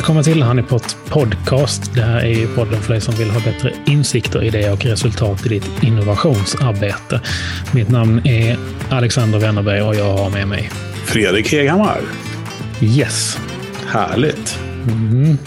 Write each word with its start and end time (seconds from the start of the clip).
Välkommen 0.00 0.24
till 0.24 0.42
Honeypot 0.42 0.96
Podcast. 1.08 1.94
Det 1.94 2.02
här 2.02 2.24
är 2.24 2.46
podden 2.46 2.80
för 2.80 2.92
dig 2.92 3.00
som 3.00 3.14
vill 3.14 3.30
ha 3.30 3.40
bättre 3.40 3.72
insikter, 3.86 4.42
idéer 4.44 4.72
och 4.72 4.84
resultat 4.84 5.46
i 5.46 5.48
ditt 5.48 5.82
innovationsarbete. 5.82 7.20
Mitt 7.72 7.88
namn 7.88 8.26
är 8.26 8.58
Alexander 8.90 9.38
Wennerberg 9.38 9.82
och 9.82 9.94
jag 9.94 10.12
har 10.12 10.30
med 10.30 10.48
mig 10.48 10.70
Fredrik 11.04 11.52
Heghammar. 11.52 12.00
Yes. 12.82 13.38
Härligt. 13.86 14.58
Mm. 14.88 15.38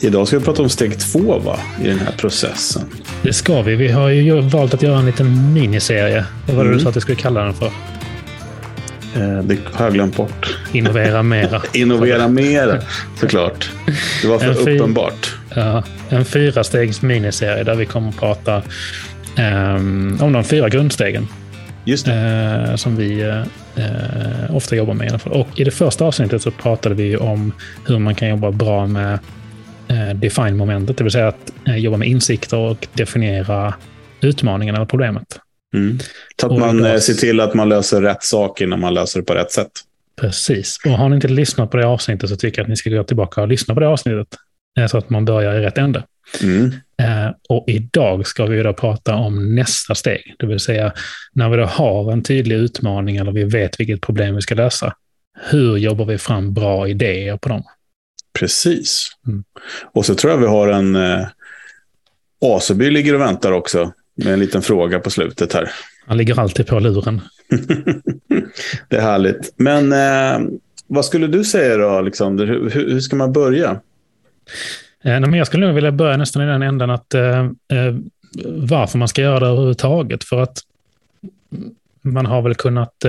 Idag 0.00 0.26
ska 0.26 0.38
vi 0.38 0.44
prata 0.44 0.62
om 0.62 0.68
steg 0.68 1.00
två 1.00 1.38
va? 1.38 1.58
i 1.82 1.88
den 1.88 1.98
här 1.98 2.12
processen. 2.12 2.82
Det 3.22 3.32
ska 3.32 3.62
vi. 3.62 3.76
Vi 3.76 3.88
har 3.88 4.08
ju 4.08 4.40
valt 4.40 4.74
att 4.74 4.82
göra 4.82 4.98
en 4.98 5.06
liten 5.06 5.52
miniserie. 5.52 6.24
Vad 6.46 6.56
var 6.56 6.64
det 6.64 6.68
mm. 6.68 6.78
du 6.78 6.84
sa 6.84 6.90
att 6.90 6.96
vi 6.96 7.00
skulle 7.00 7.18
kalla 7.18 7.44
den 7.44 7.54
för? 7.54 7.72
Eh, 9.14 9.42
det 9.42 9.58
har 9.72 9.84
jag 9.84 9.94
glömt 9.94 10.16
bort. 10.16 10.58
Innovera 10.72 11.22
mera. 11.22 11.62
Innovera 11.72 12.28
mera, 12.28 12.78
såklart. 13.16 13.70
Det 14.22 14.28
var 14.28 14.38
för 14.38 14.54
fyr, 14.54 14.80
uppenbart. 14.80 15.34
Ja, 15.54 15.82
en 16.08 16.24
fyra 16.24 16.64
stegs 16.64 17.02
miniserie 17.02 17.64
där 17.64 17.74
vi 17.74 17.86
kommer 17.86 18.08
att 18.08 18.18
prata 18.18 18.62
um, 19.38 20.18
om 20.20 20.32
de 20.32 20.44
fyra 20.44 20.68
grundstegen. 20.68 21.28
Just. 21.84 22.08
Uh, 22.08 22.76
som 22.76 22.96
vi 22.96 23.24
uh, 23.24 24.56
ofta 24.56 24.76
jobbar 24.76 24.94
med 24.94 25.06
i 25.06 25.10
alla 25.10 25.18
fall. 25.18 25.32
Och 25.32 25.60
i 25.60 25.64
det 25.64 25.70
första 25.70 26.04
avsnittet 26.04 26.42
så 26.42 26.50
pratade 26.50 26.94
vi 26.94 27.16
om 27.16 27.52
hur 27.86 27.98
man 27.98 28.14
kan 28.14 28.28
jobba 28.28 28.50
bra 28.50 28.86
med 28.86 29.18
uh, 29.90 30.14
define-momentet, 30.14 30.96
det 30.96 31.04
vill 31.04 31.12
säga 31.12 31.28
att 31.28 31.52
jobba 31.66 31.96
med 31.96 32.08
insikter 32.08 32.56
och 32.56 32.88
definiera 32.92 33.74
utmaningen 34.20 34.74
eller 34.74 34.86
problemet. 34.86 35.38
Mm. 35.72 35.98
Så 36.40 36.46
att 36.46 36.58
man 36.58 36.78
idag... 36.78 37.02
ser 37.02 37.14
till 37.14 37.40
att 37.40 37.54
man 37.54 37.68
löser 37.68 38.02
rätt 38.02 38.22
saker 38.22 38.66
när 38.66 38.76
man 38.76 38.94
löser 38.94 39.20
det 39.20 39.26
på 39.26 39.34
rätt 39.34 39.52
sätt. 39.52 39.70
Precis. 40.20 40.78
Och 40.84 40.90
har 40.90 41.08
ni 41.08 41.14
inte 41.14 41.28
lyssnat 41.28 41.70
på 41.70 41.76
det 41.76 41.86
avsnittet 41.86 42.30
så 42.30 42.36
tycker 42.36 42.58
jag 42.58 42.64
att 42.64 42.68
ni 42.68 42.76
ska 42.76 42.90
gå 42.90 43.04
tillbaka 43.04 43.42
och 43.42 43.48
lyssna 43.48 43.74
på 43.74 43.80
det 43.80 43.88
avsnittet. 43.88 44.28
Eh, 44.78 44.86
så 44.86 44.98
att 44.98 45.10
man 45.10 45.24
börjar 45.24 45.54
i 45.54 45.60
rätt 45.60 45.78
ände. 45.78 46.04
Mm. 46.42 46.72
Eh, 47.02 47.34
och 47.48 47.64
idag 47.68 48.26
ska 48.26 48.46
vi 48.46 48.62
då 48.62 48.72
prata 48.72 49.14
om 49.14 49.54
nästa 49.54 49.94
steg. 49.94 50.34
Det 50.38 50.46
vill 50.46 50.60
säga 50.60 50.92
när 51.32 51.48
vi 51.48 51.56
då 51.56 51.64
har 51.64 52.12
en 52.12 52.22
tydlig 52.22 52.56
utmaning 52.56 53.16
eller 53.16 53.32
vi 53.32 53.44
vet 53.44 53.80
vilket 53.80 54.00
problem 54.00 54.34
vi 54.34 54.42
ska 54.42 54.54
lösa. 54.54 54.94
Hur 55.50 55.76
jobbar 55.76 56.04
vi 56.04 56.18
fram 56.18 56.54
bra 56.54 56.88
idéer 56.88 57.36
på 57.36 57.48
dem? 57.48 57.62
Precis. 58.38 59.08
Mm. 59.26 59.44
Och 59.82 60.06
så 60.06 60.14
tror 60.14 60.32
jag 60.32 60.38
vi 60.38 60.46
har 60.46 60.68
en... 60.68 60.96
Eh, 60.96 61.26
Aseby 62.44 62.90
ligger 62.90 63.14
och 63.14 63.20
väntar 63.20 63.52
också 63.52 63.92
med 64.14 64.32
en 64.32 64.40
liten 64.40 64.62
fråga 64.62 64.98
på 64.98 65.10
slutet 65.10 65.52
här. 65.52 65.70
Han 66.06 66.16
ligger 66.16 66.40
alltid 66.40 66.66
på 66.66 66.78
luren. 66.78 67.20
det 68.88 68.96
är 68.96 69.00
härligt. 69.00 69.54
Men 69.56 69.92
eh, 69.92 70.48
vad 70.86 71.04
skulle 71.04 71.26
du 71.26 71.44
säga 71.44 71.76
då, 71.76 71.88
Alexander? 71.88 72.46
Hur, 72.46 72.70
hur 72.70 73.00
ska 73.00 73.16
man 73.16 73.32
börja? 73.32 73.70
Eh, 75.04 75.20
men 75.20 75.34
jag 75.34 75.46
skulle 75.46 75.66
nog 75.66 75.74
vilja 75.74 75.92
börja 75.92 76.16
nästan 76.16 76.42
i 76.42 76.46
den 76.46 76.62
änden 76.62 76.90
att 76.90 77.14
eh, 77.14 77.40
eh, 77.44 77.94
varför 78.46 78.98
man 78.98 79.08
ska 79.08 79.22
göra 79.22 79.40
det 79.40 79.46
överhuvudtaget. 79.46 80.24
För 80.24 80.42
att 80.42 80.58
man 82.02 82.26
har 82.26 82.42
väl 82.42 82.54
kunnat 82.54 83.04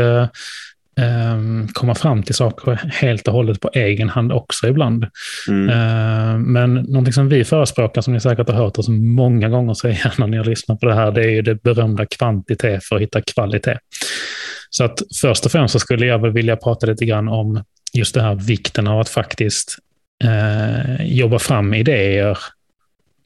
eh, 0.97 1.67
komma 1.73 1.95
fram 1.95 2.23
till 2.23 2.36
saker 2.36 2.80
helt 2.94 3.27
och 3.27 3.33
hållet 3.33 3.61
på 3.61 3.69
egen 3.73 4.09
hand 4.09 4.31
också 4.31 4.67
ibland. 4.67 5.06
Mm. 5.47 5.69
Ehm, 5.69 6.41
men 6.41 6.73
någonting 6.73 7.13
som 7.13 7.29
vi 7.29 7.44
förespråkar, 7.44 8.01
som 8.01 8.13
ni 8.13 8.19
säkert 8.19 8.50
har 8.50 8.56
hört 8.56 8.78
oss 8.78 8.90
många 8.90 9.50
gånger 9.50 9.73
säga 9.73 10.12
när 10.17 10.28
ni 10.28 10.38
har 10.38 10.45
lyssnat 10.45 10.79
på 10.79 10.85
det 10.85 10.95
här, 10.95 11.12
det 11.12 11.22
är 11.22 11.29
ju 11.29 11.41
det 11.41 11.63
berömda 11.63 12.06
kvantitet 12.06 12.84
för 12.84 12.95
att 12.95 13.01
hitta 13.01 13.22
kvalitet. 13.22 13.78
Så 14.69 14.84
att 14.84 15.01
först 15.22 15.45
och 15.45 15.51
främst 15.51 15.72
så 15.72 15.79
skulle 15.79 16.06
jag 16.06 16.19
väl 16.19 16.31
vilja 16.31 16.56
prata 16.56 16.85
lite 16.85 17.06
grann 17.06 17.28
om 17.28 17.63
just 17.94 18.13
det 18.13 18.22
här 18.22 18.35
vikten 18.35 18.88
av 18.88 19.00
att 19.00 19.09
faktiskt 19.09 19.78
eh, 20.23 21.06
jobba 21.06 21.40
fram 21.40 21.73
idéer 21.73 22.38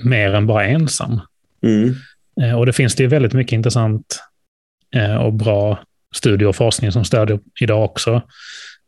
mer 0.03 0.33
än 0.33 0.47
bara 0.47 0.65
ensam. 0.65 1.21
Mm. 1.63 1.95
Eh, 2.41 2.59
och 2.59 2.65
det 2.65 2.73
finns 2.73 2.95
det 2.95 3.03
ju 3.03 3.09
väldigt 3.09 3.33
mycket 3.33 3.53
intressant 3.53 4.23
eh, 4.95 5.15
och 5.15 5.33
bra 5.33 5.79
studier 6.15 6.49
och 6.49 6.55
forskning 6.55 6.91
som 6.91 7.05
stödjer 7.05 7.39
idag 7.61 7.83
också. 7.85 8.21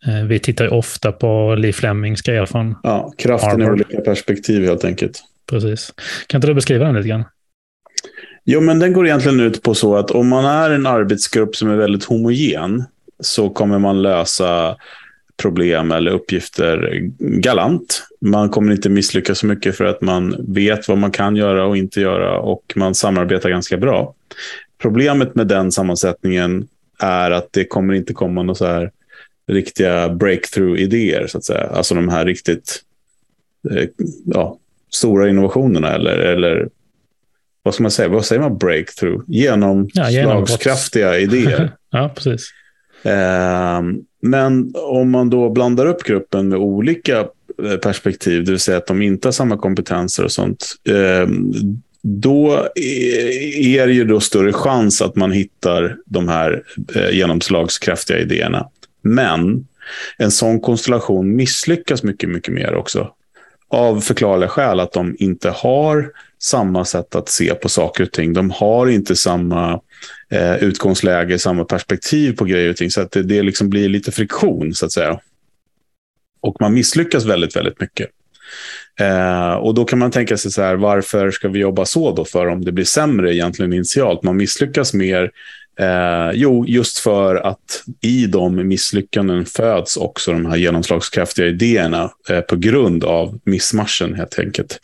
Eh, 0.07 0.25
vi 0.27 0.39
tittar 0.39 0.65
ju 0.65 0.71
ofta 0.71 1.11
på 1.11 1.55
Lee 1.55 1.73
Flemings 1.73 2.21
grejer 2.21 2.45
från 2.45 2.75
Ja, 2.83 3.13
kraften 3.17 3.49
Harvard. 3.49 3.67
i 3.67 3.71
olika 3.71 4.01
perspektiv 4.01 4.65
helt 4.65 4.85
enkelt. 4.85 5.23
Precis. 5.49 5.93
Kan 6.27 6.37
inte 6.37 6.47
du 6.47 6.53
beskriva 6.53 6.85
den 6.85 6.95
lite 6.95 7.09
grann? 7.09 7.23
Jo, 8.45 8.61
men 8.61 8.79
den 8.79 8.93
går 8.93 9.07
egentligen 9.07 9.39
ut 9.39 9.63
på 9.63 9.75
så 9.75 9.95
att 9.95 10.11
om 10.11 10.27
man 10.27 10.45
är 10.45 10.69
en 10.69 10.85
arbetsgrupp 10.85 11.55
som 11.55 11.69
är 11.69 11.75
väldigt 11.75 12.03
homogen 12.03 12.83
så 13.19 13.49
kommer 13.49 13.79
man 13.79 14.01
lösa 14.01 14.75
problem 15.41 15.91
eller 15.91 16.11
uppgifter 16.11 16.99
galant. 17.19 18.03
Man 18.21 18.49
kommer 18.49 18.71
inte 18.71 18.89
misslyckas 18.89 19.39
så 19.39 19.45
mycket 19.45 19.77
för 19.77 19.85
att 19.85 20.01
man 20.01 20.35
vet 20.47 20.87
vad 20.87 20.97
man 20.97 21.11
kan 21.11 21.35
göra 21.35 21.65
och 21.65 21.77
inte 21.77 22.01
göra 22.01 22.39
och 22.39 22.73
man 22.75 22.95
samarbetar 22.95 23.49
ganska 23.49 23.77
bra. 23.77 24.13
Problemet 24.81 25.35
med 25.35 25.47
den 25.47 25.71
sammansättningen 25.71 26.67
är 26.99 27.31
att 27.31 27.47
det 27.53 27.65
kommer 27.65 27.93
inte 27.93 28.13
komma 28.13 28.43
några 28.43 28.55
så 28.55 28.65
här 28.65 28.91
riktiga 29.47 30.09
breakthrough-idéer, 30.09 31.27
så 31.27 31.37
att 31.37 31.43
säga. 31.43 31.61
Alltså 31.61 31.95
de 31.95 32.09
här 32.09 32.25
riktigt 32.25 32.83
eh, 33.71 33.89
ja, 34.25 34.57
stora 34.89 35.29
innovationerna 35.29 35.93
eller, 35.93 36.17
eller 36.17 36.69
vad 37.63 37.73
ska 37.73 37.83
man 37.83 37.91
säga? 37.91 38.09
Vad 38.09 38.25
säger 38.25 38.41
man 38.41 38.57
breakthrough? 38.57 39.23
Genomslagskraftiga 39.27 41.07
ja, 41.07 41.17
idéer. 41.17 41.71
ja, 41.91 42.11
precis. 42.15 42.49
Eh, 43.03 43.81
men 44.21 44.73
om 44.75 45.11
man 45.11 45.29
då 45.29 45.49
blandar 45.49 45.85
upp 45.85 46.03
gruppen 46.03 46.49
med 46.49 46.59
olika 46.59 47.19
eh, 47.63 47.77
perspektiv, 47.83 48.45
det 48.45 48.51
vill 48.51 48.59
säga 48.59 48.77
att 48.77 48.87
de 48.87 49.01
inte 49.01 49.27
har 49.27 49.33
samma 49.33 49.57
kompetenser 49.57 50.23
och 50.23 50.31
sånt, 50.31 50.65
eh, 50.89 51.27
då 52.01 52.67
är 52.75 53.87
det 53.87 53.93
ju 53.93 54.05
då 54.05 54.19
större 54.19 54.53
chans 54.53 55.01
att 55.01 55.15
man 55.15 55.31
hittar 55.31 55.97
de 56.05 56.27
här 56.27 56.63
eh, 56.95 57.09
genomslagskraftiga 57.09 58.19
idéerna. 58.19 58.69
Men 59.01 59.67
en 60.17 60.31
sån 60.31 60.61
konstellation 60.61 61.35
misslyckas 61.35 62.03
mycket, 62.03 62.29
mycket 62.29 62.53
mer 62.53 62.75
också. 62.75 63.11
Av 63.67 64.01
förklarliga 64.01 64.49
skäl 64.49 64.79
att 64.79 64.93
de 64.93 65.15
inte 65.19 65.49
har 65.49 66.11
samma 66.39 66.85
sätt 66.85 67.15
att 67.15 67.29
se 67.29 67.53
på 67.53 67.69
saker 67.69 68.03
och 68.03 68.11
ting. 68.11 68.33
De 68.33 68.51
har 68.51 68.87
inte 68.87 69.15
samma 69.15 69.81
eh, 70.29 70.55
utgångsläge, 70.55 71.39
samma 71.39 71.65
perspektiv 71.65 72.35
på 72.35 72.45
grejer 72.45 72.69
och 72.69 72.77
ting. 72.77 72.91
Så 72.91 73.01
att 73.01 73.11
det, 73.11 73.23
det 73.23 73.43
liksom 73.43 73.69
blir 73.69 73.89
lite 73.89 74.11
friktion, 74.11 74.73
så 74.73 74.85
att 74.85 74.91
säga. 74.91 75.19
Och 76.41 76.55
man 76.59 76.73
misslyckas 76.73 77.25
väldigt, 77.25 77.55
väldigt 77.55 77.81
mycket. 77.81 78.09
Eh, 78.99 79.53
och 79.53 79.73
då 79.73 79.85
kan 79.85 79.99
man 79.99 80.11
tänka 80.11 80.37
sig 80.37 80.51
så 80.51 80.61
här, 80.61 80.75
varför 80.75 81.31
ska 81.31 81.47
vi 81.47 81.59
jobba 81.59 81.85
så 81.85 82.15
då 82.15 82.25
för 82.25 82.47
om 82.47 82.65
det 82.65 82.71
blir 82.71 82.85
sämre 82.85 83.35
egentligen 83.35 83.73
initialt? 83.73 84.23
Man 84.23 84.37
misslyckas 84.37 84.93
mer. 84.93 85.31
Eh, 85.79 86.31
jo, 86.33 86.65
just 86.67 86.97
för 86.97 87.35
att 87.35 87.83
i 88.01 88.25
de 88.25 88.67
misslyckanden 88.67 89.45
föds 89.45 89.97
också 89.97 90.31
de 90.31 90.45
här 90.45 90.57
genomslagskraftiga 90.57 91.47
idéerna 91.47 92.11
eh, 92.29 92.39
på 92.39 92.55
grund 92.55 93.03
av 93.03 93.39
missmarschen 93.43 94.15
helt 94.15 94.39
enkelt. 94.39 94.79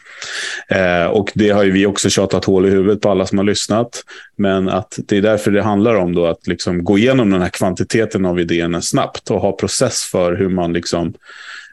Eh, 0.67 1.05
och 1.05 1.31
det 1.33 1.49
har 1.49 1.63
ju 1.63 1.71
vi 1.71 1.85
också 1.85 2.09
tjatat 2.09 2.45
hål 2.45 2.65
i 2.65 2.69
huvudet 2.69 3.01
på 3.01 3.09
alla 3.09 3.25
som 3.25 3.37
har 3.37 3.45
lyssnat. 3.45 4.03
Men 4.37 4.69
att 4.69 4.99
det 5.07 5.17
är 5.17 5.21
därför 5.21 5.51
det 5.51 5.63
handlar 5.63 5.95
om 5.95 6.15
då 6.15 6.25
att 6.25 6.47
liksom 6.47 6.83
gå 6.83 6.97
igenom 6.97 7.29
den 7.29 7.41
här 7.41 7.49
kvantiteten 7.49 8.25
av 8.25 8.39
idéerna 8.39 8.81
snabbt 8.81 9.31
och 9.31 9.41
ha 9.41 9.51
process 9.51 10.03
för 10.03 10.35
hur 10.35 10.49
man 10.49 10.73
liksom 10.73 11.13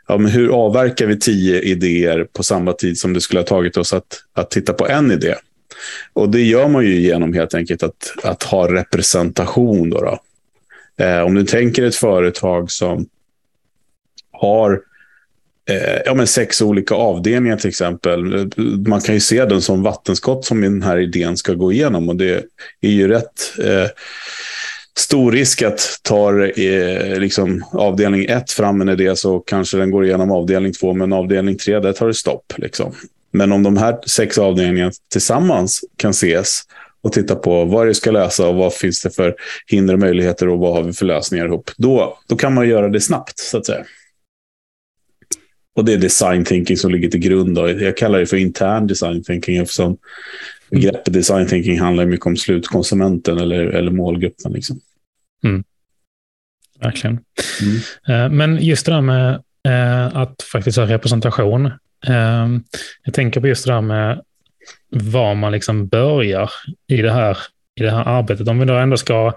ja, 0.09 0.19
men 0.19 0.31
hur 0.31 0.49
avverkar 0.49 1.07
vi 1.07 1.19
tio 1.19 1.61
idéer 1.61 2.27
på 2.33 2.43
samma 2.43 2.73
tid 2.73 2.99
som 2.99 3.13
det 3.13 3.21
skulle 3.21 3.41
ha 3.41 3.47
tagit 3.47 3.77
oss 3.77 3.93
att, 3.93 4.23
att 4.33 4.51
titta 4.51 4.73
på 4.73 4.89
en 4.89 5.11
idé? 5.11 5.35
Och 6.13 6.31
det 6.31 6.43
gör 6.43 6.69
man 6.69 6.85
ju 6.85 7.01
genom 7.01 7.33
helt 7.33 7.55
enkelt 7.55 7.83
att, 7.83 8.15
att 8.23 8.43
ha 8.43 8.73
representation. 8.73 9.91
Då, 9.91 10.01
då. 10.01 10.19
Eh, 11.05 11.21
om 11.21 11.35
du 11.35 11.45
tänker 11.45 11.83
ett 11.83 11.97
företag 11.97 12.71
som 12.71 13.07
har 14.33 14.81
eh, 15.71 16.01
ja, 16.05 16.15
men 16.15 16.27
sex 16.27 16.63
olika 16.63 16.95
avdelningar 16.95 17.57
till 17.57 17.69
exempel. 17.69 18.51
Man 18.87 19.01
kan 19.01 19.15
ju 19.15 19.21
se 19.21 19.45
den 19.45 19.63
som 19.63 19.83
vattenskott 19.83 20.45
som 20.45 20.61
den 20.61 20.83
här 20.83 20.99
idén 20.99 21.37
ska 21.37 21.55
gå 21.55 21.73
igenom. 21.73 22.09
Och 22.09 22.17
det 22.17 22.45
är 22.81 22.91
ju 22.91 23.09
rätt 23.09 23.59
eh, 23.59 23.89
stor 24.99 25.33
risk 25.33 25.63
att 25.63 26.01
tar 26.03 26.61
eh, 26.61 27.19
liksom 27.19 27.65
avdelning 27.73 28.25
ett 28.25 28.51
fram 28.51 28.81
en 28.81 28.89
idé 28.89 29.17
så 29.17 29.41
kanske 29.41 29.77
den 29.79 29.91
går 29.91 30.05
igenom 30.05 30.31
avdelning 30.31 30.73
två, 30.73 30.93
men 30.93 31.13
avdelning 31.13 31.59
tre, 31.59 31.81
där 31.81 31.93
tar 31.93 32.07
det 32.07 32.15
stopp. 32.15 32.53
Liksom. 32.57 32.95
Men 33.31 33.53
om 33.53 33.63
de 33.63 33.77
här 33.77 33.99
sex 34.07 34.39
avdelningarna 34.39 34.93
tillsammans 35.13 35.85
kan 35.97 36.11
ses 36.11 36.63
och 37.03 37.13
titta 37.13 37.35
på 37.35 37.65
vad 37.65 37.87
det 37.87 37.95
ska 37.95 38.11
lösa 38.11 38.49
och 38.49 38.55
vad 38.55 38.75
finns 38.75 39.03
det 39.03 39.11
för 39.11 39.35
hinder 39.67 39.95
och 39.95 40.01
möjligheter 40.01 40.49
och 40.49 40.59
vad 40.59 40.73
har 40.73 40.83
vi 40.83 40.93
för 40.93 41.07
lösningar 41.07 41.47
ihop, 41.47 41.71
då, 41.77 42.19
då 42.29 42.37
kan 42.37 42.55
man 42.55 42.69
göra 42.69 42.89
det 42.89 43.01
snabbt, 43.01 43.39
så 43.39 43.59
att 43.59 43.67
säga. 43.67 43.85
Och 45.75 45.85
det 45.85 45.93
är 45.93 45.99
design 45.99 46.45
thinking 46.45 46.77
som 46.77 46.91
ligger 46.91 47.09
till 47.09 47.21
grund. 47.21 47.55
Då. 47.55 47.69
Jag 47.69 47.97
kallar 47.97 48.19
det 48.19 48.27
för 48.27 48.37
intern 48.37 48.87
design 48.87 49.25
thinking 49.25 49.57
eftersom 49.57 49.97
begreppet 50.73 51.13
design 51.13 51.47
thinking 51.47 51.81
handlar 51.81 52.07
mycket 52.07 52.27
om 52.27 52.37
slutkonsumenten 52.37 53.39
eller, 53.39 53.65
eller 53.65 53.91
målgruppen. 53.91 54.53
Liksom. 54.53 54.81
Mm. 55.45 55.65
Verkligen. 56.81 57.19
Mm. 57.63 57.77
Eh, 58.09 58.37
men 58.37 58.65
just 58.65 58.87
det 58.87 58.93
där 58.93 59.01
med 59.01 59.43
eh, 59.69 60.17
att 60.17 60.43
faktiskt 60.53 60.79
ha 60.79 60.87
representation. 60.87 61.71
Um, 62.09 62.65
jag 63.05 63.15
tänker 63.15 63.41
på 63.41 63.49
just 63.49 63.67
det 63.67 63.73
där 63.73 63.81
med 63.81 64.23
var 64.91 65.35
man 65.35 65.53
liksom 65.53 65.87
börjar 65.89 66.51
i 66.89 66.97
det 66.97 67.13
här, 67.13 67.39
i 67.81 67.83
det 67.83 67.91
här 67.91 68.05
arbetet. 68.09 68.49
Om 68.49 68.59
vi 68.59 68.65
då 68.65 68.75
ändå 68.75 68.97
ska, 68.97 69.33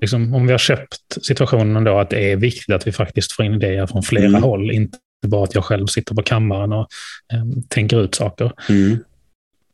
liksom, 0.00 0.34
om 0.34 0.46
vi 0.46 0.52
har 0.52 0.58
köpt 0.58 1.24
situationen 1.26 1.84
då 1.84 1.98
att 1.98 2.10
det 2.10 2.32
är 2.32 2.36
viktigt 2.36 2.74
att 2.74 2.86
vi 2.86 2.92
faktiskt 2.92 3.32
får 3.32 3.44
in 3.44 3.54
idéer 3.54 3.86
från 3.86 4.02
flera 4.02 4.26
mm. 4.26 4.42
håll, 4.42 4.70
inte 4.70 4.98
bara 5.26 5.44
att 5.44 5.54
jag 5.54 5.64
själv 5.64 5.86
sitter 5.86 6.14
på 6.14 6.22
kammaren 6.22 6.72
och 6.72 6.88
um, 7.34 7.62
tänker 7.68 8.04
ut 8.04 8.14
saker. 8.14 8.52
Mm. 8.68 8.98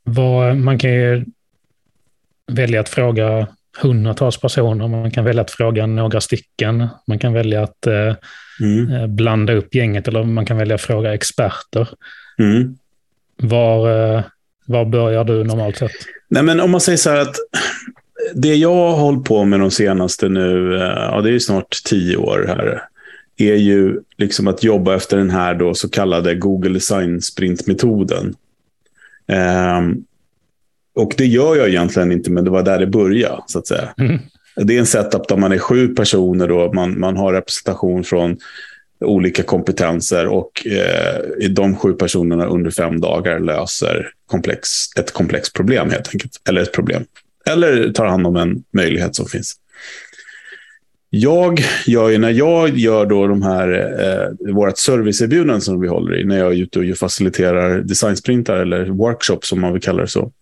Vad, 0.05 0.57
man 0.57 0.79
kan 0.79 0.93
ju 0.93 1.25
välja 2.47 2.81
att 2.81 2.89
fråga 2.89 3.47
hundratals 3.79 4.41
personer, 4.41 4.89
man 4.89 5.11
kan 5.11 5.25
välja 5.25 5.43
att 5.43 5.51
fråga 5.51 5.87
några 5.87 6.21
stycken, 6.21 6.89
man 7.07 7.19
kan 7.19 7.33
välja 7.33 7.63
att 7.63 7.87
uh, 7.87 8.15
mm. 8.61 8.93
Eh, 8.93 9.07
blanda 9.07 9.53
upp 9.53 9.75
gänget 9.75 10.09
eller 10.09 10.25
man 10.25 10.47
kan 10.47 10.57
välja 10.57 10.75
att 10.75 10.81
fråga 10.81 11.15
experter. 11.15 11.89
Mm. 12.39 12.79
Var, 13.37 13.91
uh, 14.17 14.23
var 14.67 14.85
börjar 14.85 15.25
du 15.25 15.45
normalt 15.45 15.77
sett? 15.77 15.93
Nej, 16.29 16.43
men 16.43 16.61
om 16.61 16.71
man 16.71 16.81
säger 16.81 16.99
så 16.99 17.11
här 17.11 17.21
att 17.21 17.37
det 18.35 18.55
jag 18.55 18.75
har 18.75 18.97
hållit 18.97 19.25
på 19.25 19.45
med 19.45 19.61
de 19.61 19.71
senaste 19.71 20.29
nu, 20.29 20.75
ja 20.97 21.21
det 21.21 21.31
är 21.31 21.39
snart 21.39 21.83
tio 21.85 22.17
år 22.17 22.45
här, 22.49 22.83
är 23.37 23.55
ju 23.55 24.01
liksom 24.17 24.49
att 24.49 24.65
jobba 24.65 24.95
efter 24.95 25.17
den 25.17 25.31
här 25.31 25.55
då 25.55 25.75
så 25.75 25.89
kallade 25.89 26.35
Google 26.35 26.73
Design 26.73 27.21
Sprint-metoden. 27.23 28.35
Um, 29.29 30.05
och 30.95 31.15
det 31.17 31.27
gör 31.27 31.57
jag 31.57 31.69
egentligen 31.69 32.13
inte, 32.13 32.31
men 32.31 32.45
det 32.45 32.51
var 32.51 32.63
där 32.63 32.79
det 32.79 32.87
började, 32.87 33.43
så 33.47 33.59
att 33.59 33.67
säga. 33.67 33.95
Mm. 33.99 34.19
Det 34.57 34.75
är 34.77 34.79
en 34.79 34.87
setup 34.87 35.29
där 35.29 35.37
man 35.37 35.53
är 35.53 35.59
sju 35.59 35.89
personer 35.89 36.51
och 36.51 36.75
man, 36.75 37.01
man 37.01 37.17
har 37.17 37.33
representation 37.33 38.05
från 38.05 38.37
olika 39.01 39.43
kompetenser 39.43 40.27
och 40.27 40.67
eh, 40.67 41.49
de 41.51 41.77
sju 41.77 41.93
personerna 41.93 42.47
under 42.47 42.71
fem 42.71 43.01
dagar 43.01 43.41
löser 43.41 44.11
komplex, 44.27 44.69
ett 44.99 45.13
komplext 45.13 45.53
problem 45.53 45.91
helt 45.91 46.09
enkelt. 46.15 46.41
Eller 46.49 46.63
ett 46.63 46.73
problem. 46.73 47.05
Eller 47.47 47.93
tar 47.93 48.07
hand 48.07 48.27
om 48.27 48.37
en 48.37 48.65
möjlighet 48.73 49.17
som 49.17 49.27
finns. 49.27 49.55
Jag 51.17 51.65
gör 51.87 52.09
ju, 52.09 52.19
när 52.19 52.31
jag 52.31 52.79
gör 52.79 53.07
då 53.07 53.27
de 53.27 53.43
här, 53.43 53.69
eh, 54.01 54.55
vårt 54.55 54.79
serviceerbjudande 54.79 55.61
som 55.61 55.81
vi 55.81 55.89
håller 55.89 56.21
i, 56.21 56.25
när 56.25 56.39
jag 56.39 56.53
är 56.53 56.57
ute 56.57 56.79
och 56.79 56.97
faciliterar 56.97 57.81
designsprintar 57.81 58.57
eller 58.57 58.87
workshops 58.87 59.49
som 59.49 59.61
man 59.61 59.73
vill 59.73 59.83
kalla 59.83 60.03
det 60.03 60.09
så. 60.09 60.33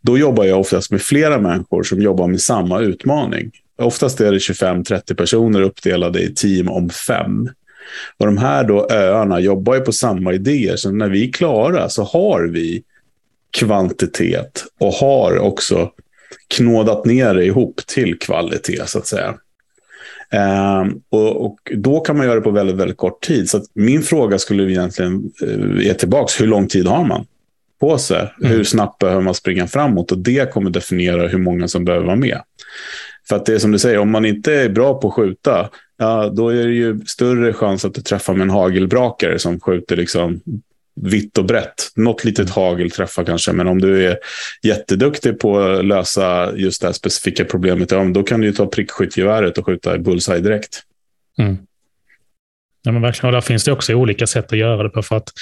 Då 0.00 0.18
jobbar 0.18 0.44
jag 0.44 0.60
oftast 0.60 0.90
med 0.90 1.02
flera 1.02 1.38
människor 1.38 1.82
som 1.82 2.02
jobbar 2.02 2.28
med 2.28 2.40
samma 2.40 2.80
utmaning. 2.80 3.50
Oftast 3.78 4.20
är 4.20 4.32
det 4.32 4.38
25-30 4.38 5.14
personer 5.14 5.60
uppdelade 5.60 6.22
i 6.22 6.34
team 6.34 6.68
om 6.68 6.90
fem. 6.90 7.48
Och 8.18 8.26
de 8.26 8.38
här 8.38 8.64
då 8.64 8.88
öarna 8.90 9.40
jobbar 9.40 9.74
ju 9.74 9.80
på 9.80 9.92
samma 9.92 10.32
idéer, 10.32 10.76
så 10.76 10.90
när 10.90 11.08
vi 11.08 11.28
är 11.28 11.32
klara 11.32 11.88
så 11.88 12.02
har 12.02 12.42
vi 12.42 12.82
kvantitet 13.50 14.64
och 14.80 14.92
har 14.92 15.38
också 15.38 15.90
knådat 16.48 17.04
ner 17.04 17.34
det 17.34 17.44
ihop 17.44 17.80
till 17.86 18.18
kvalitet, 18.18 18.82
så 18.86 18.98
att 18.98 19.06
säga. 19.06 19.34
Um, 20.32 21.02
och, 21.10 21.44
och, 21.44 21.58
Då 21.76 22.00
kan 22.00 22.16
man 22.16 22.26
göra 22.26 22.34
det 22.34 22.40
på 22.40 22.50
väldigt, 22.50 22.76
väldigt 22.76 22.96
kort 22.96 23.22
tid. 23.22 23.50
Så 23.50 23.62
min 23.74 24.02
fråga 24.02 24.38
skulle 24.38 24.62
egentligen 24.62 25.32
ge 25.80 25.94
tillbaka. 25.94 26.32
Hur 26.38 26.46
lång 26.46 26.68
tid 26.68 26.86
har 26.86 27.04
man 27.04 27.26
på 27.80 27.98
sig? 27.98 28.32
Mm. 28.40 28.52
Hur 28.52 28.64
snabbt 28.64 28.98
behöver 28.98 29.22
man 29.22 29.34
springa 29.34 29.66
framåt? 29.66 30.12
Och 30.12 30.18
Det 30.18 30.52
kommer 30.52 30.70
definiera 30.70 31.28
hur 31.28 31.38
många 31.38 31.68
som 31.68 31.84
behöver 31.84 32.06
vara 32.06 32.16
med. 32.16 32.40
För 33.28 33.36
att 33.36 33.46
det 33.46 33.54
är 33.54 33.58
som 33.58 33.72
du 33.72 33.78
säger, 33.78 33.98
om 33.98 34.10
man 34.10 34.24
inte 34.24 34.52
är 34.52 34.68
bra 34.68 35.00
på 35.00 35.08
att 35.08 35.14
skjuta, 35.14 35.70
ja, 35.98 36.28
då 36.28 36.48
är 36.48 36.66
det 36.66 36.72
ju 36.72 37.00
större 37.06 37.52
chans 37.52 37.84
att 37.84 37.94
du 37.94 38.00
träffar 38.00 38.34
med 38.34 38.42
en 38.42 38.50
hagelbrakare 38.50 39.38
som 39.38 39.60
skjuter 39.60 39.96
liksom 39.96 40.40
vitt 40.94 41.38
och 41.38 41.44
brett. 41.44 41.90
Något 41.96 42.24
litet 42.24 42.50
hagel 42.50 42.90
träffar 42.90 43.24
kanske, 43.24 43.52
men 43.52 43.68
om 43.68 43.80
du 43.80 44.06
är 44.06 44.18
jätteduktig 44.62 45.38
på 45.38 45.60
att 45.60 45.84
lösa 45.84 46.56
just 46.56 46.80
det 46.80 46.86
här 46.86 46.92
specifika 46.92 47.44
problemet, 47.44 47.90
ja, 47.90 48.04
då 48.04 48.22
kan 48.22 48.40
du 48.40 48.46
ju 48.46 48.52
ta 48.52 48.66
prickskyttgeväret 48.66 49.58
och 49.58 49.66
skjuta 49.66 49.98
bullseye 49.98 50.40
direkt. 50.40 50.82
Mm. 51.38 51.58
Ja, 52.82 52.92
men 52.92 53.02
verkligen. 53.02 53.26
Och 53.26 53.32
där 53.32 53.40
finns 53.40 53.64
det 53.64 53.72
också 53.72 53.94
olika 53.94 54.26
sätt 54.26 54.52
att 54.52 54.58
göra 54.58 54.82
det 54.82 54.88
på. 54.88 55.02
för 55.02 55.16
att 55.16 55.32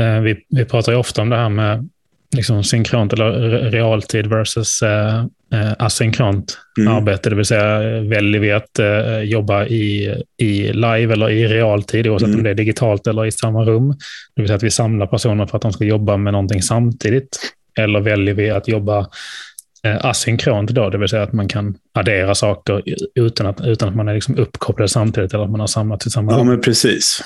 eh, 0.00 0.20
vi, 0.20 0.44
vi 0.48 0.64
pratar 0.64 0.92
ju 0.92 0.98
ofta 0.98 1.22
om 1.22 1.28
det 1.28 1.36
här 1.36 1.48
med 1.48 1.88
liksom 2.36 2.64
synkront 2.64 3.12
eller 3.12 3.32
realtid 3.70 4.26
versus 4.26 4.82
eh, 4.82 5.24
eh, 5.52 5.72
asynkront 5.78 6.58
mm. 6.78 6.92
arbete. 6.92 7.30
Det 7.30 7.36
vill 7.36 7.44
säga, 7.44 8.00
väljer 8.00 8.40
vi 8.40 8.52
att 8.52 8.78
eh, 8.78 9.20
jobba 9.20 9.66
i, 9.66 10.14
i 10.36 10.72
live 10.72 11.12
eller 11.12 11.30
i 11.30 11.48
realtid, 11.48 12.06
oavsett 12.06 12.26
mm. 12.26 12.38
om 12.38 12.44
det 12.44 12.50
är 12.50 12.54
digitalt 12.54 13.06
eller 13.06 13.26
i 13.26 13.32
samma 13.32 13.64
rum. 13.64 13.88
Det 14.34 14.42
vill 14.42 14.46
säga 14.46 14.56
att 14.56 14.62
vi 14.62 14.70
samlar 14.70 15.06
personer 15.06 15.46
för 15.46 15.56
att 15.56 15.62
de 15.62 15.72
ska 15.72 15.84
jobba 15.84 16.16
med 16.16 16.32
någonting 16.32 16.62
samtidigt. 16.62 17.38
Eller 17.78 18.00
väljer 18.00 18.34
vi 18.34 18.50
att 18.50 18.68
jobba 18.68 19.06
eh, 19.84 20.04
asynkront 20.04 20.70
då, 20.70 20.90
det 20.90 20.98
vill 20.98 21.08
säga 21.08 21.22
att 21.22 21.32
man 21.32 21.48
kan 21.48 21.74
addera 21.94 22.34
saker 22.34 22.82
utan 23.14 23.46
att, 23.46 23.60
utan 23.60 23.88
att 23.88 23.96
man 23.96 24.08
är 24.08 24.14
liksom 24.14 24.38
uppkopplad 24.38 24.90
samtidigt 24.90 25.34
eller 25.34 25.44
att 25.44 25.50
man 25.50 25.60
har 25.60 25.66
samlat 25.66 26.06
i 26.06 26.10
samma 26.10 26.32
rum. 26.32 26.38
Ja, 26.38 26.44
men 26.44 26.60
precis. 26.60 27.20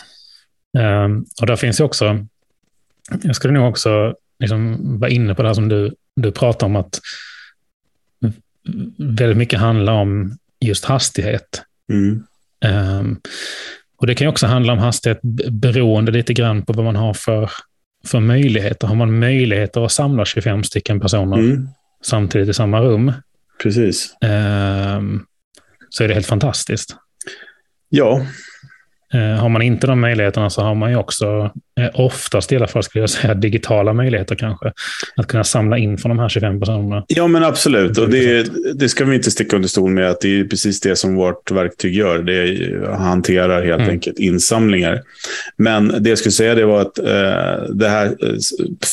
Um, 0.78 1.26
och 1.40 1.46
där 1.46 1.56
finns 1.56 1.80
ju 1.80 1.84
också, 1.84 2.26
jag 3.22 3.36
skulle 3.36 3.54
nog 3.54 3.68
också 3.68 4.14
liksom 4.40 4.78
vara 4.98 5.10
inne 5.10 5.34
på 5.34 5.42
det 5.42 5.48
här 5.48 5.54
som 5.54 5.68
du, 5.68 5.94
du 6.16 6.32
pratar 6.32 6.66
om, 6.66 6.76
att 6.76 7.00
väldigt 8.98 9.36
mycket 9.36 9.60
handlar 9.60 9.92
om 9.92 10.38
just 10.60 10.84
hastighet. 10.84 11.62
Mm. 11.92 12.24
Um, 13.00 13.20
och 13.96 14.06
Det 14.06 14.14
kan 14.14 14.28
också 14.28 14.46
handla 14.46 14.72
om 14.72 14.78
hastighet 14.78 15.20
beroende 15.50 16.12
lite 16.12 16.32
grann 16.32 16.62
på 16.62 16.72
vad 16.72 16.84
man 16.84 16.96
har 16.96 17.14
för, 17.14 17.50
för 18.06 18.20
möjligheter. 18.20 18.86
Har 18.86 18.94
man 18.94 19.18
möjligheter 19.18 19.84
att 19.84 19.92
samla 19.92 20.24
25 20.24 20.64
stycken 20.64 21.00
personer 21.00 21.38
mm. 21.38 21.68
samtidigt 22.02 22.48
i 22.48 22.54
samma 22.54 22.80
rum, 22.80 23.12
Precis. 23.62 24.16
Um, 24.20 25.26
så 25.88 26.04
är 26.04 26.08
det 26.08 26.14
helt 26.14 26.26
fantastiskt. 26.26 26.96
Ja, 27.88 28.26
har 29.18 29.48
man 29.48 29.62
inte 29.62 29.86
de 29.86 30.00
möjligheterna 30.00 30.50
så 30.50 30.62
har 30.62 30.74
man 30.74 30.90
ju 30.90 30.96
också, 30.96 31.50
eh, 31.80 31.88
oftast 31.94 32.52
i 32.52 32.56
alla 32.56 32.66
fall 32.66 32.82
skulle 32.82 33.02
jag 33.02 33.10
säga, 33.10 33.34
digitala 33.34 33.92
möjligheter 33.92 34.34
kanske. 34.34 34.72
Att 35.16 35.26
kunna 35.26 35.44
samla 35.44 35.78
in 35.78 35.98
från 35.98 36.08
de 36.08 36.18
här 36.18 36.28
25 36.28 36.60
personerna. 36.60 37.04
Ja, 37.08 37.26
men 37.26 37.44
absolut. 37.44 37.98
Och 37.98 38.10
det, 38.10 38.46
det 38.74 38.88
ska 38.88 39.04
vi 39.04 39.16
inte 39.16 39.30
sticka 39.30 39.56
under 39.56 39.68
stol 39.68 39.90
med 39.90 40.10
att 40.10 40.20
det 40.20 40.40
är 40.40 40.44
precis 40.44 40.80
det 40.80 40.96
som 40.96 41.14
vårt 41.14 41.50
verktyg 41.50 41.94
gör. 41.94 42.18
Det 42.18 42.96
hanterar 42.98 43.64
helt 43.64 43.80
mm. 43.80 43.90
enkelt 43.90 44.18
insamlingar. 44.18 45.02
Men 45.56 46.02
det 46.02 46.08
jag 46.08 46.18
skulle 46.18 46.32
säga 46.32 46.54
det 46.54 46.64
var 46.64 46.80
att 46.80 46.98
eh, 46.98 47.74
det 47.74 47.88
här 47.88 48.06
eh, 48.06 48.34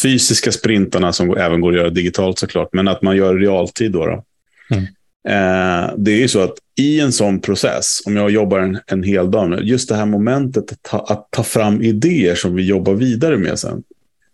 fysiska 0.04 0.52
sprintarna 0.52 1.14
som 1.14 1.38
även 1.38 1.62
går 1.62 1.72
att 1.72 1.78
göra 1.78 1.90
digitalt 1.90 2.40
såklart, 2.40 2.70
men 2.72 2.88
att 2.88 3.02
man 3.02 3.18
gör 3.18 3.36
realtid 3.36 3.92
då. 3.92 4.06
då. 4.06 4.24
Mm. 4.76 4.88
Eh, 5.28 5.94
det 5.98 6.12
är 6.12 6.18
ju 6.18 6.28
så 6.28 6.40
att 6.40 6.54
i 6.76 7.00
en 7.00 7.12
sån 7.12 7.40
process, 7.40 8.02
om 8.06 8.16
jag 8.16 8.32
jobbar 8.32 8.60
en, 8.60 8.80
en 8.88 9.04
hel 9.04 9.32
dag, 9.32 9.60
just 9.64 9.90
det 9.90 9.96
här 9.96 10.06
momentet 10.06 10.72
att 10.72 10.84
ta, 10.84 11.00
att 11.00 11.28
ta 11.32 11.44
fram 11.44 11.82
idéer 11.82 12.36
som 12.36 12.56
vi 12.56 12.66
jobbar 12.66 12.94
vidare 12.94 13.38
med 13.38 13.60
sen. 13.60 13.84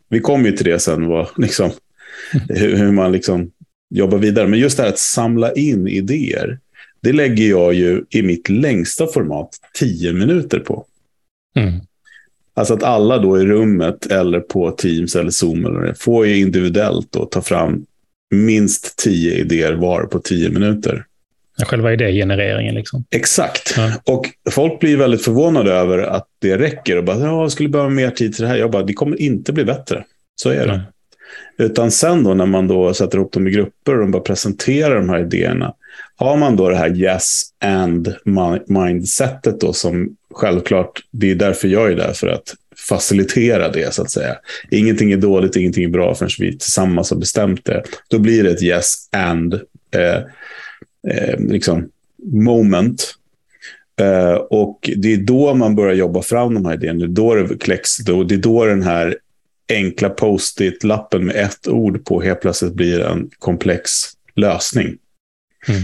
Vi 0.09 0.19
kommer 0.19 0.49
ju 0.49 0.57
till 0.57 0.65
det 0.65 0.79
sen, 0.79 1.07
vad, 1.07 1.27
liksom, 1.37 1.71
hur, 2.49 2.75
hur, 2.75 2.91
man 2.91 3.11
liksom 3.11 3.51
jobbar 3.89 4.17
vidare. 4.17 4.47
Men 4.47 4.59
just 4.59 4.77
det 4.77 4.83
här 4.83 4.89
att 4.89 4.99
samla 4.99 5.53
in 5.53 5.87
idéer, 5.87 6.59
det 7.01 7.13
lägger 7.13 7.49
jag 7.49 7.73
ju 7.73 8.03
i 8.09 8.21
mitt 8.21 8.49
längsta 8.49 9.07
format 9.07 9.49
tio 9.73 10.13
minuter 10.13 10.59
på. 10.59 10.85
Mm. 11.55 11.73
Alltså 12.53 12.73
att 12.73 12.83
alla 12.83 13.17
då 13.17 13.41
i 13.41 13.45
rummet 13.45 14.05
eller 14.05 14.39
på 14.39 14.71
Teams 14.71 15.15
eller 15.15 15.31
Zoom 15.31 15.65
eller 15.65 15.93
får 15.93 16.27
ju 16.27 16.37
individuellt 16.37 17.11
då 17.11 17.25
ta 17.25 17.41
fram 17.41 17.85
minst 18.33 18.97
tio 18.97 19.33
idéer 19.33 19.73
var 19.73 20.03
på 20.03 20.19
tio 20.19 20.49
minuter. 20.49 21.05
Själva 21.65 21.93
idégenereringen 21.93 22.75
liksom. 22.75 23.05
Exakt. 23.11 23.73
Ja. 23.77 23.91
Och 24.05 24.29
folk 24.51 24.79
blir 24.79 24.97
väldigt 24.97 25.23
förvånade 25.23 25.73
över 25.73 25.97
att 25.97 26.27
det 26.39 26.57
räcker. 26.57 26.97
Och 26.97 27.03
bara, 27.03 27.19
ja, 27.19 27.41
jag 27.41 27.51
skulle 27.51 27.69
behöva 27.69 27.89
mer 27.89 28.11
tid 28.11 28.33
till 28.33 28.43
det 28.43 28.47
här. 28.47 28.57
Jag 28.57 28.71
bara, 28.71 28.83
det 28.83 28.93
kommer 28.93 29.21
inte 29.21 29.53
bli 29.53 29.65
bättre. 29.65 30.03
Så 30.35 30.49
är 30.49 30.67
det. 30.67 30.81
Ja. 31.57 31.65
Utan 31.65 31.91
sen 31.91 32.23
då 32.23 32.33
när 32.33 32.45
man 32.45 32.67
då 32.67 32.93
sätter 32.93 33.17
ihop 33.17 33.31
dem 33.31 33.47
i 33.47 33.51
grupper 33.51 34.01
och 34.01 34.09
bara 34.09 34.21
presenterar 34.21 34.95
de 34.95 35.09
här 35.09 35.19
idéerna. 35.19 35.73
Har 36.15 36.37
man 36.37 36.55
då 36.55 36.69
det 36.69 36.75
här 36.75 36.97
yes 36.97 37.41
and 37.65 38.15
mindsetet 38.65 39.59
då 39.59 39.73
som 39.73 40.15
självklart, 40.33 41.01
det 41.11 41.31
är 41.31 41.35
därför 41.35 41.67
jag 41.67 41.91
är 41.91 41.95
där, 41.95 42.13
för 42.13 42.27
att 42.27 42.53
facilitera 42.89 43.69
det 43.69 43.93
så 43.93 44.01
att 44.01 44.11
säga. 44.11 44.35
Ingenting 44.71 45.11
är 45.11 45.17
dåligt, 45.17 45.55
ingenting 45.55 45.83
är 45.83 45.89
bra 45.89 46.15
förrän 46.15 46.29
vi 46.39 46.57
tillsammans 46.57 47.09
har 47.09 47.17
bestämt 47.17 47.65
det. 47.65 47.83
Då 48.07 48.19
blir 48.19 48.43
det 48.43 48.51
ett 48.51 48.63
yes 48.63 48.95
and 49.11 49.53
eh, 49.91 50.17
eh, 51.13 51.39
liksom 51.39 51.89
moment. 52.23 53.15
Eh, 53.99 54.33
och 54.33 54.89
det 54.95 55.13
är 55.13 55.17
då 55.17 55.53
man 55.53 55.75
börjar 55.75 55.93
jobba 55.93 56.21
fram 56.21 56.53
de 56.53 56.65
här 56.65 56.73
idéerna. 56.73 56.99
Det 56.99 57.05
är 57.05 57.07
då 57.07 57.35
det 57.35 57.57
kläcks. 57.57 57.97
Då, 57.97 58.23
det 58.23 58.35
är 58.35 58.39
då 58.39 58.65
den 58.65 58.83
här 58.83 59.17
enkla 59.69 60.09
post-it-lappen 60.09 61.25
med 61.25 61.35
ett 61.35 61.67
ord 61.67 62.05
på 62.05 62.21
helt 62.21 62.41
plötsligt 62.41 62.73
blir 62.73 62.99
en 62.99 63.29
komplex 63.39 63.91
lösning. 64.35 64.97
Mm. 65.67 65.81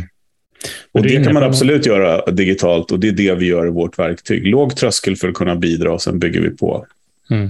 Och 0.91 1.03
det 1.03 1.23
kan 1.23 1.33
man 1.33 1.43
absolut 1.43 1.85
göra 1.85 2.31
digitalt 2.31 2.91
och 2.91 2.99
det 2.99 3.07
är 3.07 3.11
det 3.11 3.35
vi 3.35 3.45
gör 3.45 3.67
i 3.67 3.69
vårt 3.69 3.99
verktyg. 3.99 4.47
Låg 4.47 4.75
tröskel 4.75 5.15
för 5.15 5.27
att 5.27 5.33
kunna 5.33 5.55
bidra 5.55 5.93
och 5.93 6.01
sen 6.01 6.19
bygger 6.19 6.41
vi 6.41 6.49
på. 6.49 6.85
Mm. 7.29 7.49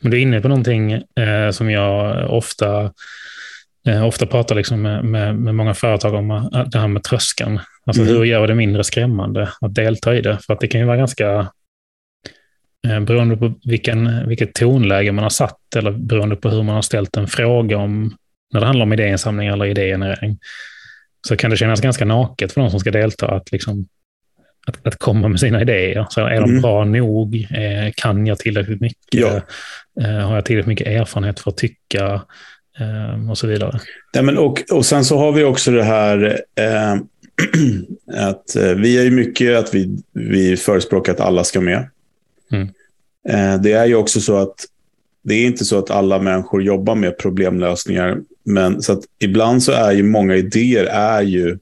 Men 0.00 0.10
du 0.10 0.16
är 0.16 0.22
inne 0.22 0.40
på 0.40 0.48
någonting 0.48 0.92
eh, 0.92 1.50
som 1.52 1.70
jag 1.70 2.26
ofta, 2.30 2.92
eh, 3.86 4.06
ofta 4.06 4.26
pratar 4.26 4.54
liksom 4.54 4.82
med, 4.82 5.04
med, 5.04 5.36
med, 5.36 5.54
många 5.54 5.74
företag 5.74 6.14
om, 6.14 6.30
eh, 6.30 6.68
det 6.72 6.78
här 6.78 6.88
med 6.88 7.02
tröskeln. 7.02 7.60
Alltså 7.86 8.02
mm. 8.02 8.14
hur 8.14 8.24
gör 8.24 8.46
det 8.46 8.54
mindre 8.54 8.84
skrämmande 8.84 9.48
att 9.60 9.74
delta 9.74 10.14
i 10.14 10.20
det? 10.20 10.38
För 10.46 10.52
att 10.52 10.60
det 10.60 10.68
kan 10.68 10.80
ju 10.80 10.86
vara 10.86 10.96
ganska, 10.96 11.48
eh, 12.88 13.00
beroende 13.00 13.36
på 13.36 13.54
vilken, 13.64 14.28
vilket 14.28 14.54
tonläge 14.54 15.12
man 15.12 15.22
har 15.22 15.30
satt 15.30 15.76
eller 15.76 15.90
beroende 15.90 16.36
på 16.36 16.48
hur 16.48 16.62
man 16.62 16.74
har 16.74 16.82
ställt 16.82 17.16
en 17.16 17.26
fråga 17.26 17.76
om, 17.76 18.16
när 18.52 18.60
det 18.60 18.66
handlar 18.66 18.86
om 18.86 18.92
idéinsamling 18.92 19.48
eller 19.48 19.66
idégenerering, 19.66 20.38
så 21.28 21.36
kan 21.36 21.50
det 21.50 21.56
kännas 21.56 21.80
ganska 21.80 22.04
naket 22.04 22.52
för 22.52 22.60
de 22.60 22.70
som 22.70 22.80
ska 22.80 22.90
delta 22.90 23.28
att 23.28 23.52
liksom 23.52 23.86
att, 24.66 24.86
att 24.86 24.98
komma 24.98 25.28
med 25.28 25.40
sina 25.40 25.62
idéer. 25.62 26.06
Så 26.10 26.20
är 26.20 26.40
de 26.40 26.50
mm. 26.50 26.62
bra 26.62 26.84
nog? 26.84 27.34
Eh, 27.50 27.92
kan 27.94 28.26
jag 28.26 28.38
tillräckligt 28.38 28.80
mycket? 28.80 29.20
Ja. 29.20 29.40
Eh, 30.00 30.28
har 30.28 30.34
jag 30.34 30.44
tillräckligt 30.44 30.68
mycket 30.68 30.86
erfarenhet 30.86 31.40
för 31.40 31.50
att 31.50 31.56
tycka? 31.56 32.22
Eh, 32.78 33.30
och 33.30 33.38
så 33.38 33.46
vidare. 33.46 33.80
Ja, 34.12 34.22
men 34.22 34.38
och, 34.38 34.62
och 34.72 34.86
sen 34.86 35.04
så 35.04 35.18
har 35.18 35.32
vi 35.32 35.44
också 35.44 35.70
det 35.70 35.82
här 35.82 36.40
eh, 36.54 36.94
att 38.30 38.56
vi 38.76 38.98
är 38.98 39.02
ju 39.02 39.10
mycket 39.10 39.56
att 39.56 39.74
vi, 39.74 40.02
vi 40.12 40.56
förespråkar 40.56 41.12
att 41.12 41.20
alla 41.20 41.44
ska 41.44 41.60
med. 41.60 41.88
Mm. 42.52 42.68
Det 43.62 43.72
är 43.72 43.86
ju 43.86 43.94
också 43.94 44.20
så 44.20 44.36
att 44.36 44.54
det 45.22 45.34
är 45.34 45.46
inte 45.46 45.64
så 45.64 45.78
att 45.78 45.90
alla 45.90 46.18
människor 46.18 46.62
jobbar 46.62 46.94
med 46.94 47.18
problemlösningar. 47.18 48.18
Men 48.44 48.82
så 48.82 48.92
att 48.92 49.00
ibland 49.18 49.62
så 49.62 49.72
är 49.72 49.92
ju 49.92 50.02
många 50.02 50.36
idéer 50.36 50.84
är 50.84 51.22
ju 51.22 51.58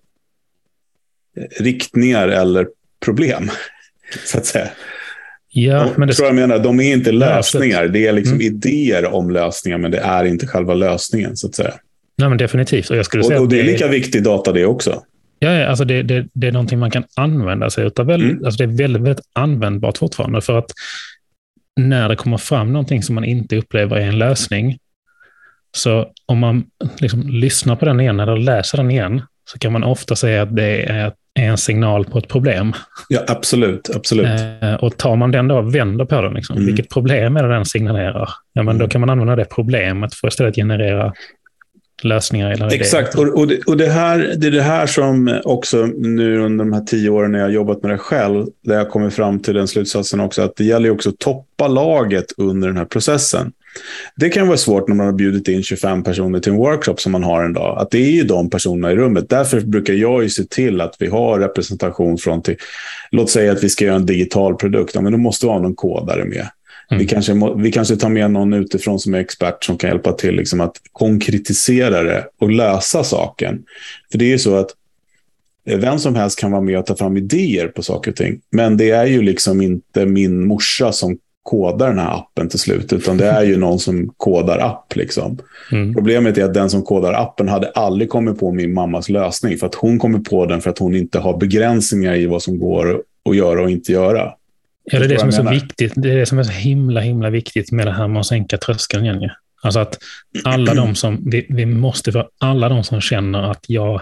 riktningar 1.58 2.28
eller 2.28 2.68
problem. 3.04 3.50
Så 4.24 4.38
att 4.38 4.46
säga. 4.46 4.68
Ja, 5.48 5.90
men 5.96 6.08
det... 6.08 6.14
tror 6.14 6.28
jag 6.28 6.34
menar, 6.34 6.58
de 6.58 6.80
är 6.80 6.92
inte 6.92 7.12
lösningar. 7.12 7.82
Ja, 7.82 7.88
det 7.88 8.06
är 8.06 8.12
liksom 8.12 8.34
mm. 8.34 8.46
idéer 8.46 9.06
om 9.06 9.30
lösningar, 9.30 9.78
men 9.78 9.90
det 9.90 9.98
är 9.98 10.24
inte 10.24 10.46
själva 10.46 10.74
lösningen. 10.74 11.36
så 11.36 11.46
att 11.46 11.54
säga. 11.54 11.74
Nej, 12.18 12.28
men 12.28 12.38
definitivt. 12.38 12.90
Och, 12.90 12.96
jag 12.96 13.06
skulle 13.06 13.22
och, 13.22 13.26
säga 13.26 13.40
och 13.40 13.48
det 13.48 13.60
är 13.60 13.64
lika 13.64 13.88
viktig 13.88 14.22
data 14.22 14.52
det 14.52 14.64
också. 14.64 15.02
Ja, 15.38 15.66
alltså 15.66 15.84
det, 15.84 16.02
det, 16.02 16.26
det 16.32 16.46
är 16.46 16.52
någonting 16.52 16.78
man 16.78 16.90
kan 16.90 17.04
använda 17.16 17.70
sig 17.70 17.84
av. 17.84 18.06
Väldigt, 18.06 18.30
mm. 18.30 18.44
alltså 18.44 18.58
det 18.58 18.64
är 18.64 18.76
väldigt, 18.76 19.02
väldigt 19.02 19.24
användbart 19.32 19.98
fortfarande. 19.98 20.40
För 20.40 20.58
att 20.58 20.72
när 21.76 22.08
det 22.08 22.16
kommer 22.16 22.36
fram 22.36 22.72
någonting 22.72 23.02
som 23.02 23.14
man 23.14 23.24
inte 23.24 23.56
upplever 23.56 23.96
är 23.96 24.06
en 24.06 24.18
lösning, 24.18 24.78
så 25.76 26.06
om 26.26 26.38
man 26.38 26.64
liksom 26.98 27.28
lyssnar 27.28 27.76
på 27.76 27.84
den 27.84 28.00
igen 28.00 28.20
eller 28.20 28.36
läser 28.36 28.78
den 28.78 28.90
igen, 28.90 29.22
så 29.44 29.58
kan 29.58 29.72
man 29.72 29.84
ofta 29.84 30.16
säga 30.16 30.42
att 30.42 30.56
det 30.56 30.82
är 30.82 31.12
en 31.34 31.58
signal 31.58 32.04
på 32.04 32.18
ett 32.18 32.28
problem. 32.28 32.72
Ja, 33.08 33.20
absolut. 33.26 33.90
absolut. 33.94 34.40
Eh, 34.62 34.74
och 34.74 34.96
tar 34.96 35.16
man 35.16 35.30
den 35.30 35.48
då 35.48 35.56
och 35.56 35.74
vänder 35.74 36.04
på 36.04 36.22
den, 36.22 36.34
liksom, 36.34 36.56
mm. 36.56 36.66
vilket 36.66 36.88
problem 36.88 37.36
är 37.36 37.42
det 37.42 37.54
den 37.54 37.64
signalerar? 37.64 38.28
Ja, 38.52 38.62
men 38.62 38.78
Då 38.78 38.84
mm. 38.84 38.88
kan 38.88 39.00
man 39.00 39.10
använda 39.10 39.36
det 39.36 39.44
problemet 39.44 40.14
för 40.14 40.26
att 40.26 40.32
istället 40.32 40.54
generera 40.54 41.12
lösningar. 42.02 42.50
Eller 42.50 42.74
Exakt, 42.74 43.14
och, 43.14 43.38
och, 43.38 43.46
det, 43.46 43.60
och 43.66 43.76
det, 43.76 43.86
här, 43.86 44.34
det 44.36 44.46
är 44.46 44.50
det 44.50 44.62
här 44.62 44.86
som 44.86 45.40
också 45.44 45.86
nu 45.86 46.38
under 46.38 46.64
de 46.64 46.72
här 46.72 46.80
tio 46.80 47.10
åren 47.10 47.32
när 47.32 47.38
jag 47.38 47.46
har 47.46 47.52
jobbat 47.52 47.82
med 47.82 47.90
det 47.90 47.98
själv, 47.98 48.46
där 48.64 48.74
jag 48.74 48.90
kommer 48.90 49.10
fram 49.10 49.40
till 49.40 49.54
den 49.54 49.68
slutsatsen 49.68 50.20
också, 50.20 50.42
att 50.42 50.56
det 50.56 50.64
gäller 50.64 50.90
också 50.90 51.08
att 51.08 51.18
toppa 51.18 51.68
laget 51.68 52.26
under 52.36 52.68
den 52.68 52.76
här 52.76 52.84
processen. 52.84 53.52
Det 54.16 54.28
kan 54.28 54.46
vara 54.46 54.56
svårt 54.56 54.88
när 54.88 54.94
man 54.96 55.06
har 55.06 55.12
bjudit 55.12 55.48
in 55.48 55.62
25 55.62 56.02
personer 56.02 56.40
till 56.40 56.52
en 56.52 56.58
workshop 56.58 56.96
som 56.98 57.12
man 57.12 57.22
har 57.22 57.44
en 57.44 57.52
dag. 57.52 57.78
Att 57.78 57.90
det 57.90 57.98
är 57.98 58.10
ju 58.10 58.24
de 58.24 58.50
personerna 58.50 58.92
i 58.92 58.96
rummet. 58.96 59.28
Därför 59.28 59.60
brukar 59.60 59.94
jag 59.94 60.22
ju 60.22 60.30
se 60.30 60.44
till 60.44 60.80
att 60.80 60.96
vi 60.98 61.06
har 61.06 61.38
representation 61.38 62.18
från 62.18 62.42
till, 62.42 62.56
låt 63.10 63.30
säga 63.30 63.52
att 63.52 63.64
vi 63.64 63.68
ska 63.68 63.84
göra 63.84 63.96
en 63.96 64.06
digital 64.06 64.54
produkt, 64.54 64.94
men 64.94 65.12
då 65.12 65.18
måste 65.18 65.46
vi 65.46 65.52
ha 65.52 65.58
någon 65.58 65.74
kodare 65.74 66.24
med. 66.24 66.48
Mm. 66.90 67.00
Vi, 67.00 67.06
kanske, 67.06 67.32
vi 67.56 67.72
kanske 67.72 67.96
tar 67.96 68.08
med 68.08 68.30
någon 68.30 68.52
utifrån 68.52 69.00
som 69.00 69.14
är 69.14 69.18
expert 69.18 69.64
som 69.64 69.78
kan 69.78 69.90
hjälpa 69.90 70.12
till 70.12 70.34
liksom 70.34 70.60
att 70.60 70.76
konkretisera 70.92 72.02
det 72.02 72.26
och 72.38 72.50
lösa 72.50 73.04
saken. 73.04 73.62
För 74.10 74.18
det 74.18 74.24
är 74.24 74.30
ju 74.30 74.38
så 74.38 74.56
att 74.56 74.70
vem 75.64 75.98
som 75.98 76.14
helst 76.14 76.38
kan 76.38 76.50
vara 76.50 76.62
med 76.62 76.78
och 76.78 76.86
ta 76.86 76.96
fram 76.96 77.16
idéer 77.16 77.68
på 77.68 77.82
saker 77.82 78.10
och 78.10 78.16
ting. 78.16 78.40
Men 78.50 78.76
det 78.76 78.90
är 78.90 79.06
ju 79.06 79.22
liksom 79.22 79.60
inte 79.60 80.06
min 80.06 80.46
morsa 80.46 80.92
som 80.92 81.18
kodar 81.48 81.88
den 81.88 81.98
här 81.98 82.16
appen 82.16 82.48
till 82.48 82.58
slut, 82.58 82.92
utan 82.92 83.16
det 83.16 83.26
är 83.26 83.42
ju 83.42 83.56
någon 83.56 83.78
som 83.78 84.12
kodar 84.16 84.58
app. 84.58 84.96
Liksom. 84.96 85.38
Mm. 85.72 85.94
Problemet 85.94 86.38
är 86.38 86.44
att 86.44 86.54
den 86.54 86.70
som 86.70 86.82
kodar 86.82 87.12
appen 87.12 87.48
hade 87.48 87.70
aldrig 87.70 88.08
kommit 88.08 88.38
på 88.38 88.52
min 88.52 88.74
mammas 88.74 89.08
lösning, 89.08 89.58
för 89.58 89.66
att 89.66 89.74
hon 89.74 89.98
kommer 89.98 90.18
på 90.18 90.46
den 90.46 90.60
för 90.60 90.70
att 90.70 90.78
hon 90.78 90.94
inte 90.94 91.18
har 91.18 91.38
begränsningar 91.38 92.14
i 92.14 92.26
vad 92.26 92.42
som 92.42 92.58
går 92.58 93.02
att 93.30 93.36
göra 93.36 93.62
och 93.62 93.70
inte 93.70 93.92
göra. 93.92 94.32
Ja, 94.84 94.98
det 94.98 95.04
är 95.04 95.08
det 95.08 95.18
som 95.18 95.28
är 95.28 95.32
så 95.32 95.50
viktigt. 95.50 95.92
Det 95.96 96.10
är 96.10 96.16
det 96.16 96.26
som 96.26 96.38
är 96.38 96.42
så 96.42 96.52
himla, 96.52 97.00
himla 97.00 97.30
viktigt 97.30 97.72
med 97.72 97.86
det 97.86 97.92
här 97.92 98.08
med 98.08 98.20
att 98.20 98.26
sänka 98.26 98.58
tröskeln 98.58 99.04
igen. 99.04 99.30
Alltså 99.62 99.80
att 99.80 99.98
alla 100.44 100.74
de 100.74 100.94
som, 100.94 101.30
vi, 101.30 101.46
vi 101.48 101.66
måste 101.66 102.12
för 102.12 102.28
alla 102.38 102.68
de 102.68 102.84
som 102.84 103.00
känner 103.00 103.50
att 103.50 103.64
jag 103.66 104.00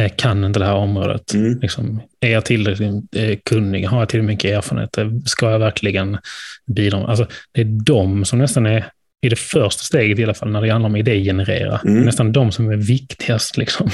Eh, 0.00 0.12
kan 0.16 0.44
inte 0.44 0.58
det 0.58 0.66
här 0.66 0.74
området. 0.74 1.34
Mm. 1.34 1.58
Liksom, 1.60 2.00
är 2.20 2.30
jag 2.30 2.44
tillräckligt 2.44 3.16
eh, 3.16 3.38
kunnig? 3.44 3.84
Har 3.86 3.98
jag 3.98 4.08
tillräckligt 4.08 4.34
mycket 4.34 4.56
erfarenhet? 4.56 4.98
Eh, 4.98 5.08
ska 5.26 5.50
jag 5.50 5.58
verkligen 5.58 6.18
bidra? 6.66 7.06
Alltså, 7.06 7.26
det 7.52 7.60
är 7.60 7.84
de 7.84 8.24
som 8.24 8.38
nästan 8.38 8.66
är 8.66 8.90
i 9.24 9.28
det 9.28 9.38
första 9.38 9.82
steget 9.82 10.18
i 10.18 10.24
alla 10.24 10.34
fall, 10.34 10.50
när 10.50 10.62
det 10.62 10.70
handlar 10.70 10.88
om 10.88 10.96
idégenerera. 10.96 11.80
Mm. 11.84 12.02
Nästan 12.02 12.32
de 12.32 12.52
som 12.52 12.70
är 12.70 12.76
viktigast. 12.76 13.56
Liksom. 13.56 13.90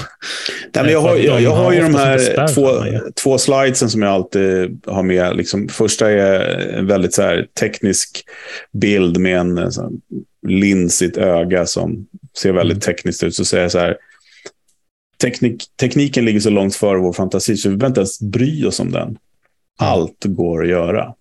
Nej, 0.74 0.84
men 0.84 0.92
jag, 0.92 1.00
har, 1.00 1.16
jag, 1.16 1.40
jag 1.40 1.50
har 1.50 1.72
ju 1.72 1.80
de 1.80 1.94
här 1.94 2.54
två, 2.54 2.70
två 3.22 3.38
slidesen 3.38 3.90
som 3.90 4.02
jag 4.02 4.12
alltid 4.12 4.80
har 4.86 5.02
med. 5.02 5.36
Liksom, 5.36 5.68
första 5.68 6.10
är 6.10 6.40
en 6.78 6.86
väldigt 6.86 7.14
så 7.14 7.22
här, 7.22 7.46
teknisk 7.60 8.24
bild 8.72 9.18
med 9.18 9.38
en 9.38 9.72
så, 9.72 9.92
lins 10.48 11.02
i 11.02 11.06
ett 11.06 11.16
öga 11.16 11.66
som 11.66 12.06
ser 12.38 12.52
väldigt 12.52 12.86
mm. 12.86 12.96
tekniskt 12.96 13.22
ut. 13.22 13.34
Så 13.34 13.44
säger 13.44 13.64
jag 13.64 13.72
så 13.72 13.78
här, 13.78 13.96
teknik, 15.20 15.62
tekniken 15.80 16.24
ligger 16.24 16.40
så 16.40 16.50
långt 16.50 16.74
före 16.74 16.98
vår 16.98 17.12
fantasi 17.12 17.56
så 17.56 17.68
vi 17.68 17.76
behöver 17.76 17.90
inte 17.90 18.00
ens 18.00 18.20
bry 18.20 18.64
oss 18.64 18.80
om 18.80 18.92
den. 18.92 19.18
Allt 19.78 20.24
går 20.24 20.62
att 20.62 20.70
göra. 20.70 21.14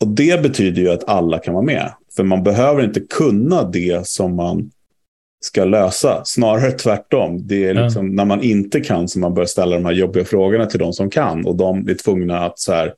Och 0.00 0.08
det 0.08 0.42
betyder 0.42 0.82
ju 0.82 0.90
att 0.90 1.08
alla 1.08 1.38
kan 1.38 1.54
vara 1.54 1.64
med. 1.64 1.92
För 2.16 2.24
man 2.24 2.42
behöver 2.42 2.84
inte 2.84 3.00
kunna 3.00 3.62
det 3.62 4.06
som 4.06 4.36
man 4.36 4.70
ska 5.44 5.64
lösa. 5.64 6.24
Snarare 6.24 6.72
tvärtom. 6.72 7.46
Det 7.46 7.64
är 7.64 7.74
liksom 7.74 8.06
ja. 8.06 8.12
när 8.12 8.24
man 8.24 8.42
inte 8.42 8.80
kan 8.80 9.08
som 9.08 9.20
man 9.20 9.34
bör 9.34 9.44
ställa 9.44 9.76
de 9.76 9.84
här 9.84 9.92
jobbiga 9.92 10.24
frågorna 10.24 10.66
till 10.66 10.78
de 10.78 10.92
som 10.92 11.10
kan. 11.10 11.46
Och 11.46 11.56
de 11.56 11.88
är 11.88 11.94
tvungna 11.94 12.46
att 12.46 12.58
så 12.58 12.72
här, 12.72 12.94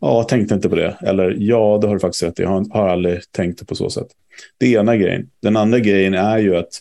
ja, 0.00 0.16
jag 0.16 0.28
tänkte 0.28 0.54
inte 0.54 0.68
på 0.68 0.76
det. 0.76 0.96
Eller 1.00 1.36
ja, 1.38 1.78
det 1.80 1.86
har 1.86 1.94
du 1.94 2.00
faktiskt 2.00 2.22
rätt 2.22 2.38
Jag 2.38 2.66
har 2.70 2.88
aldrig 2.88 3.32
tänkt 3.32 3.58
det 3.58 3.64
på 3.64 3.74
så 3.74 3.90
sätt. 3.90 4.08
Det 4.58 4.74
är 4.74 4.80
ena 4.80 4.96
grejen. 4.96 5.30
Den 5.42 5.56
andra 5.56 5.78
grejen 5.78 6.14
är 6.14 6.38
ju 6.38 6.56
att 6.56 6.80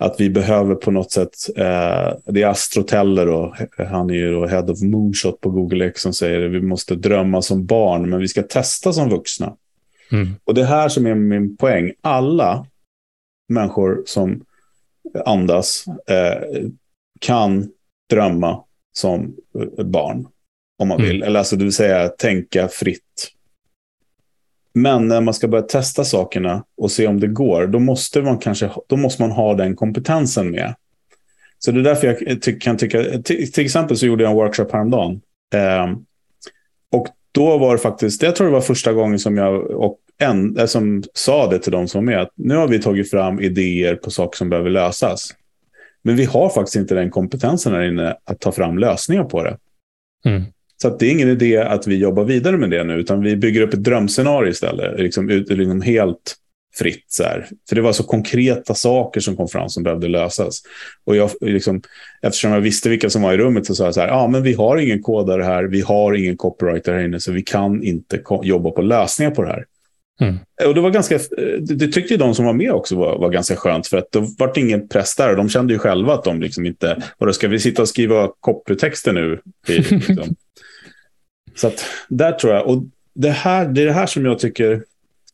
att 0.00 0.20
vi 0.20 0.30
behöver 0.30 0.74
på 0.74 0.90
något 0.90 1.12
sätt, 1.12 1.34
eh, 1.56 2.14
det 2.24 2.42
är 2.42 2.46
Astroteller 2.46 3.28
och 3.28 3.54
han 3.88 4.10
är 4.10 4.14
ju 4.14 4.32
då 4.32 4.46
Head 4.46 4.62
of 4.62 4.82
Moonshot 4.82 5.40
på 5.40 5.50
Google 5.50 5.86
X 5.86 6.02
som 6.02 6.12
säger 6.12 6.46
att 6.46 6.52
vi 6.52 6.60
måste 6.60 6.94
drömma 6.94 7.42
som 7.42 7.66
barn 7.66 8.10
men 8.10 8.20
vi 8.20 8.28
ska 8.28 8.42
testa 8.42 8.92
som 8.92 9.08
vuxna. 9.08 9.56
Mm. 10.12 10.28
Och 10.44 10.54
det 10.54 10.60
är 10.60 10.66
här 10.66 10.88
som 10.88 11.06
är 11.06 11.14
min 11.14 11.56
poäng. 11.56 11.92
Alla 12.00 12.66
människor 13.48 14.02
som 14.06 14.44
andas 15.24 15.84
eh, 16.06 16.62
kan 17.20 17.70
drömma 18.10 18.64
som 18.92 19.36
barn 19.84 20.26
om 20.78 20.88
man 20.88 21.02
vill. 21.02 21.16
Mm. 21.16 21.28
Eller 21.28 21.38
alltså 21.38 21.56
det 21.56 21.64
vill 21.64 21.72
säga 21.72 22.08
tänka 22.08 22.68
fritt. 22.68 23.32
Men 24.72 25.08
när 25.08 25.20
man 25.20 25.34
ska 25.34 25.48
börja 25.48 25.62
testa 25.62 26.04
sakerna 26.04 26.64
och 26.76 26.90
se 26.90 27.06
om 27.06 27.20
det 27.20 27.26
går, 27.26 27.66
då 27.66 27.78
måste 27.78 28.22
man 28.22 28.38
kanske 28.38 28.70
då 28.86 28.96
måste 28.96 29.22
man 29.22 29.30
ha 29.30 29.54
den 29.54 29.76
kompetensen 29.76 30.50
med. 30.50 30.74
Så 31.58 31.72
det 31.72 31.80
är 31.80 31.84
därför 31.84 32.06
jag 32.06 32.42
ty 32.42 32.58
kan 32.58 32.76
tycka, 32.76 33.02
till, 33.02 33.52
till, 33.52 33.64
exempel 33.64 33.96
så 33.96 34.06
gjorde 34.06 34.24
jag 34.24 34.30
en 34.30 34.36
workshop 34.36 34.68
häromdagen. 34.72 35.20
Eh, 35.54 35.92
och 36.92 37.06
då 37.32 37.58
var 37.58 37.72
det 37.72 37.82
faktiskt, 37.82 38.22
jag 38.22 38.36
tror 38.36 38.46
det 38.46 38.52
var 38.52 38.60
första 38.60 38.92
gången 38.92 39.18
som 39.18 39.36
jag 39.36 39.70
och 39.70 39.98
en, 40.18 40.58
eh, 40.58 40.66
som 40.66 41.02
sa 41.14 41.50
det 41.50 41.58
till 41.58 41.72
de 41.72 41.88
som 41.88 41.98
var 41.98 42.12
med, 42.12 42.22
att 42.22 42.32
nu 42.34 42.56
har 42.56 42.68
vi 42.68 42.82
tagit 42.82 43.10
fram 43.10 43.40
idéer 43.40 43.94
på 43.94 44.10
saker 44.10 44.36
som 44.36 44.48
behöver 44.48 44.70
lösas. 44.70 45.34
Men 46.02 46.16
vi 46.16 46.24
har 46.24 46.48
faktiskt 46.48 46.76
inte 46.76 46.94
den 46.94 47.10
kompetensen 47.10 47.72
här 47.72 47.82
inne 47.82 48.16
att 48.24 48.40
ta 48.40 48.52
fram 48.52 48.78
lösningar 48.78 49.24
på 49.24 49.42
det. 49.42 49.56
Mm. 50.24 50.42
Så 50.82 50.96
det 50.96 51.06
är 51.06 51.10
ingen 51.10 51.28
idé 51.28 51.56
att 51.56 51.86
vi 51.86 51.96
jobbar 51.96 52.24
vidare 52.24 52.56
med 52.56 52.70
det 52.70 52.84
nu, 52.84 52.94
utan 52.94 53.22
vi 53.22 53.36
bygger 53.36 53.60
upp 53.60 53.74
ett 53.74 53.84
drömscenario 53.84 54.50
istället. 54.50 55.00
Liksom, 55.00 55.28
liksom 55.28 55.82
helt 55.82 56.36
fritt. 56.78 57.04
Så 57.08 57.22
här. 57.22 57.46
För 57.68 57.76
det 57.76 57.82
var 57.82 57.92
så 57.92 58.02
konkreta 58.02 58.74
saker 58.74 59.20
som 59.20 59.36
kom 59.36 59.48
fram 59.48 59.68
som 59.68 59.82
behövde 59.82 60.08
lösas. 60.08 60.62
Och 61.04 61.16
jag, 61.16 61.30
liksom, 61.40 61.82
eftersom 62.22 62.52
jag 62.52 62.60
visste 62.60 62.88
vilka 62.88 63.10
som 63.10 63.22
var 63.22 63.32
i 63.32 63.36
rummet 63.36 63.66
så 63.66 63.74
sa 63.74 63.84
jag 63.84 63.94
så 63.94 64.00
här, 64.00 64.08
ja 64.08 64.28
men 64.28 64.42
vi 64.42 64.52
har 64.52 64.76
ingen 64.76 65.02
kodare 65.02 65.42
här, 65.42 65.64
vi 65.64 65.80
har 65.80 66.14
ingen 66.14 66.36
copywriter 66.36 66.92
här 66.92 67.04
inne, 67.04 67.20
så 67.20 67.32
vi 67.32 67.42
kan 67.42 67.82
inte 67.82 68.22
jobba 68.42 68.70
på 68.70 68.82
lösningar 68.82 69.30
på 69.30 69.42
det 69.42 69.48
här. 69.48 69.64
Mm. 70.20 70.38
Och 70.66 70.74
det 70.74 70.80
var 70.80 70.90
ganska, 70.90 71.18
det 71.60 71.88
tyckte 71.88 72.16
de 72.16 72.34
som 72.34 72.44
var 72.44 72.52
med 72.52 72.72
också 72.72 72.96
var, 72.96 73.18
var 73.18 73.30
ganska 73.30 73.56
skönt, 73.56 73.86
för 73.86 73.98
att 73.98 74.12
det 74.12 74.26
var 74.38 74.58
ingen 74.58 74.88
press 74.88 75.16
där. 75.16 75.30
Och 75.30 75.36
de 75.36 75.48
kände 75.48 75.72
ju 75.72 75.78
själva 75.78 76.14
att 76.14 76.24
de 76.24 76.40
liksom 76.40 76.66
inte, 76.66 77.02
vadå, 77.18 77.32
ska 77.32 77.48
vi 77.48 77.58
sitta 77.58 77.82
och 77.82 77.88
skriva 77.88 78.28
copytexter 78.40 79.12
nu? 79.12 79.40
Liksom. 79.68 80.36
Så 81.60 81.66
att 81.66 81.84
där 82.08 82.32
tror 82.32 82.54
jag, 82.54 82.66
och 82.66 82.82
det, 83.14 83.30
här, 83.30 83.68
det 83.68 83.82
är 83.82 83.86
det 83.86 83.92
här 83.92 84.06
som 84.06 84.24
jag 84.24 84.38
tycker 84.38 84.84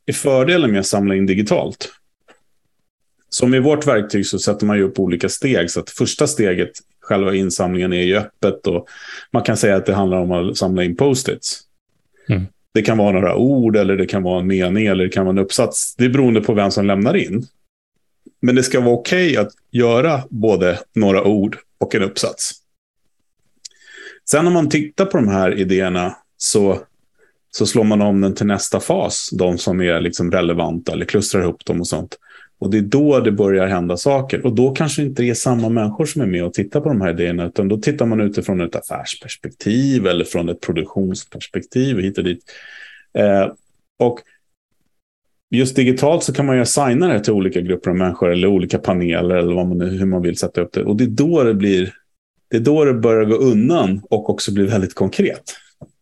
är 0.07 0.13
fördelen 0.13 0.71
med 0.71 0.81
att 0.81 0.87
samla 0.87 1.15
in 1.15 1.27
digitalt? 1.27 1.93
Som 3.29 3.55
i 3.55 3.61
vårt 3.61 3.87
verktyg 3.87 4.27
så 4.27 4.39
sätter 4.39 4.67
man 4.67 4.77
ju 4.77 4.83
upp 4.83 4.99
olika 4.99 5.29
steg. 5.29 5.71
Så 5.71 5.81
att 5.81 5.91
första 5.91 6.27
steget, 6.27 6.71
själva 7.01 7.35
insamlingen, 7.35 7.93
är 7.93 8.03
ju 8.03 8.17
öppet. 8.17 8.67
Och 8.67 8.89
man 9.33 9.43
kan 9.43 9.57
säga 9.57 9.77
att 9.77 9.87
det 9.87 9.95
handlar 9.95 10.19
om 10.19 10.33
att 10.33 10.57
samla 10.57 10.85
in 10.85 10.97
post-its. 10.97 11.61
Mm. 12.29 12.47
Det 12.75 12.83
kan 12.83 12.99
vara 12.99 13.13
några 13.13 13.37
ord, 13.37 13.77
eller 13.77 13.97
det 13.97 14.07
kan 14.07 14.23
vara 14.23 14.41
en 14.41 14.47
mening, 14.47 14.87
eller 14.87 15.05
det 15.05 15.11
kan 15.11 15.25
vara 15.25 15.33
en 15.33 15.45
uppsats. 15.45 15.97
Det 15.97 16.05
är 16.05 16.09
beroende 16.09 16.41
på 16.41 16.55
vem 16.55 16.71
som 16.71 16.87
lämnar 16.87 17.17
in. 17.17 17.47
Men 18.41 18.55
det 18.55 18.63
ska 18.63 18.81
vara 18.81 18.95
okej 18.95 19.31
okay 19.31 19.37
att 19.37 19.53
göra 19.71 20.23
både 20.29 20.79
några 20.95 21.25
ord 21.25 21.59
och 21.79 21.95
en 21.95 22.03
uppsats. 22.03 22.66
Sen 24.31 24.47
om 24.47 24.53
man 24.53 24.69
tittar 24.69 25.07
på 25.07 25.17
de 25.17 25.29
här 25.29 25.59
idéerna 25.59 26.17
så, 26.37 26.79
så 27.51 27.67
slår 27.67 27.85
man 27.85 28.03
om 28.03 28.21
den 28.21 28.35
till 28.35 28.47
nästa 28.47 28.81
fas. 28.81 29.31
De 29.33 29.59
som 29.59 29.81
är 29.81 30.01
liksom 30.01 30.31
relevanta 30.31 30.93
eller 30.93 31.05
klustrar 31.05 31.43
ihop 31.43 31.65
dem 31.65 31.81
och 31.81 31.87
sånt. 31.87 32.19
Och 32.59 32.71
det 32.71 32.79
är 32.79 32.83
då 32.83 33.21
det 33.21 33.33
börjar 33.33 33.67
hända 33.67 33.97
saker. 33.97 34.47
Och 34.47 34.55
då 34.55 34.71
kanske 34.71 35.03
inte 35.03 35.23
det 35.23 35.31
är 35.31 35.35
samma 35.35 35.69
människor 35.69 36.07
som 36.07 36.23
är 36.23 36.27
med 36.27 36.45
och 36.45 36.55
tittar 36.55 36.81
på 36.81 36.89
de 36.89 37.01
här 37.01 37.11
idéerna. 37.11 37.47
Utan 37.47 37.69
då 37.69 37.77
tittar 37.77 38.07
man 38.07 38.21
utifrån 38.21 38.61
ett 38.61 38.77
affärsperspektiv 38.77 40.07
eller 40.07 40.25
från 40.25 40.49
ett 40.49 40.61
produktionsperspektiv 40.61 41.99
hit 41.99 42.19
och 42.19 42.25
dit. 42.25 42.41
Eh, 43.19 43.53
och 43.99 44.21
just 45.51 45.77
digitalt 45.77 46.23
så 46.23 46.33
kan 46.33 46.47
man 46.47 46.57
ju 46.57 46.63
assigna 46.63 47.09
det 47.09 47.21
till 47.21 47.33
olika 47.33 47.61
grupper 47.61 47.91
av 47.91 47.97
människor 47.97 48.33
eller 48.33 48.49
olika 48.49 48.79
paneler 48.79 49.37
eller 49.37 49.55
vad 49.55 49.67
man, 49.67 49.81
hur 49.81 50.07
man 50.07 50.23
vill 50.23 50.39
sätta 50.39 50.61
upp 50.61 50.73
det. 50.73 50.85
Och 50.85 50.97
det 50.97 51.05
är 51.05 51.09
då 51.09 51.45
det 51.45 51.55
blir 51.55 51.93
det 52.59 52.63
är 52.63 52.65
då 52.65 52.85
det 52.85 52.95
börjar 52.95 53.25
gå 53.25 53.35
undan 53.35 54.03
och 54.11 54.31
också 54.31 54.53
blir 54.53 54.67
väldigt 54.67 54.95
konkret. 54.95 55.57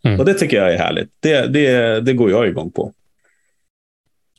Mm. 0.04 0.20
Och 0.20 0.26
det 0.26 0.34
tycker 0.34 0.56
jag 0.56 0.74
är 0.74 0.78
härligt. 0.78 1.08
Det, 1.20 1.46
det, 1.46 2.00
det 2.00 2.12
går 2.12 2.30
jag 2.30 2.48
igång 2.48 2.70
på. 2.70 2.92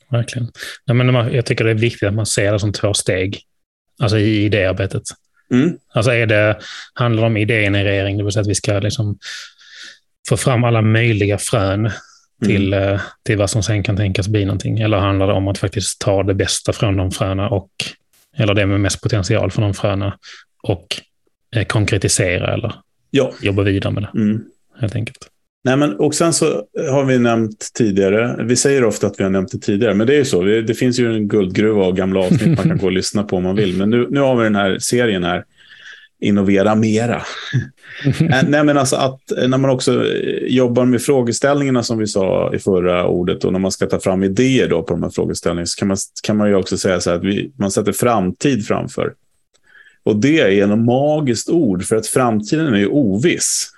Verkligen. 0.09 0.51
Nej, 0.85 0.95
men 0.95 1.33
jag 1.33 1.45
tycker 1.45 1.63
det 1.63 1.71
är 1.71 1.75
viktigt 1.75 2.07
att 2.07 2.13
man 2.13 2.25
ser 2.25 2.51
det 2.51 2.59
som 2.59 2.73
två 2.73 2.93
steg 2.93 3.41
alltså 3.99 4.17
i 4.17 4.43
idéarbetet. 4.43 5.03
Mm. 5.51 5.77
Alltså 5.93 6.11
är 6.11 6.25
det, 6.25 6.59
handlar 6.93 7.23
det 7.23 7.27
om 7.27 7.37
idégenerering, 7.37 8.17
det 8.17 8.23
vill 8.23 8.33
säga 8.33 8.41
att 8.41 8.49
vi 8.49 8.55
ska 8.55 8.79
liksom 8.79 9.17
få 10.29 10.37
fram 10.37 10.63
alla 10.63 10.81
möjliga 10.81 11.37
frön 11.37 11.91
till, 12.45 12.73
mm. 12.73 12.93
Eh, 12.93 13.01
till 13.23 13.37
vad 13.37 13.49
som 13.49 13.63
sen 13.63 13.83
kan 13.83 13.97
tänkas 13.97 14.27
bli 14.27 14.45
någonting? 14.45 14.79
Eller 14.79 14.97
handlar 14.97 15.27
det 15.27 15.33
om 15.33 15.47
att 15.47 15.57
faktiskt 15.57 15.99
ta 15.99 16.23
det 16.23 16.33
bästa 16.33 16.73
från 16.73 16.97
de 16.97 17.11
fröna 17.11 17.49
och, 17.49 17.69
eller 18.37 18.53
det 18.53 18.65
med 18.65 18.79
mest 18.79 19.01
potential 19.01 19.51
från 19.51 19.63
de 19.63 19.73
fröna 19.73 20.17
och 20.63 21.01
konkretisera 21.63 22.53
eller 22.53 22.75
ja. 23.11 23.33
jobba 23.41 23.63
vidare 23.63 23.93
med 23.93 24.03
det? 24.03 24.19
Mm. 24.19 24.43
Helt 24.79 24.95
enkelt. 24.95 25.17
Nej, 25.63 25.77
men, 25.77 25.95
och 25.95 26.15
sen 26.15 26.33
så 26.33 26.63
har 26.91 27.05
vi 27.05 27.19
nämnt 27.19 27.69
tidigare, 27.73 28.43
vi 28.43 28.55
säger 28.55 28.83
ofta 28.83 29.07
att 29.07 29.19
vi 29.19 29.23
har 29.23 29.31
nämnt 29.31 29.51
det 29.51 29.57
tidigare, 29.57 29.93
men 29.93 30.07
det 30.07 30.13
är 30.13 30.17
ju 30.17 30.25
så. 30.25 30.43
Det 30.43 30.73
finns 30.73 30.99
ju 30.99 31.15
en 31.15 31.27
guldgruva 31.27 31.83
av 31.83 31.95
gamla 31.95 32.19
avsnitt 32.19 32.57
man 32.57 32.67
kan 32.67 32.77
gå 32.77 32.85
och 32.85 32.91
lyssna 33.01 33.23
på 33.23 33.37
om 33.37 33.43
man 33.43 33.55
vill. 33.55 33.77
Men 33.77 33.89
nu, 33.89 34.07
nu 34.09 34.19
har 34.19 34.35
vi 34.35 34.43
den 34.43 34.55
här 34.55 34.79
serien 34.79 35.23
här, 35.23 35.43
Innovera 36.19 36.75
Mera. 36.75 37.21
Äh, 38.19 38.43
nej, 38.47 38.63
men 38.63 38.77
alltså 38.77 38.95
att 38.95 39.31
eh, 39.31 39.47
när 39.47 39.57
man 39.57 39.69
också 39.69 40.05
eh, 40.05 40.47
jobbar 40.47 40.85
med 40.85 41.01
frågeställningarna 41.01 41.83
som 41.83 41.97
vi 41.97 42.07
sa 42.07 42.53
i 42.53 42.59
förra 42.59 43.07
ordet 43.07 43.43
och 43.43 43.51
när 43.51 43.59
man 43.59 43.71
ska 43.71 43.85
ta 43.85 43.99
fram 43.99 44.23
idéer 44.23 44.69
då 44.69 44.83
på 44.83 44.93
de 44.93 45.03
här 45.03 45.09
frågeställningarna 45.09 45.65
så 45.65 45.79
kan 45.79 45.87
man, 45.87 45.97
kan 46.23 46.37
man 46.37 46.49
ju 46.49 46.55
också 46.55 46.77
säga 46.77 46.99
så 46.99 47.09
här 47.09 47.17
att 47.17 47.23
vi, 47.23 47.51
man 47.59 47.71
sätter 47.71 47.91
framtid 47.91 48.65
framför. 48.65 49.13
Och 50.05 50.15
det 50.15 50.39
är 50.39 50.73
ett 50.73 50.79
magiskt 50.79 51.49
ord 51.49 51.83
för 51.83 51.95
att 51.95 52.07
framtiden 52.07 52.73
är 52.73 52.77
ju 52.77 52.87
oviss. 52.87 53.71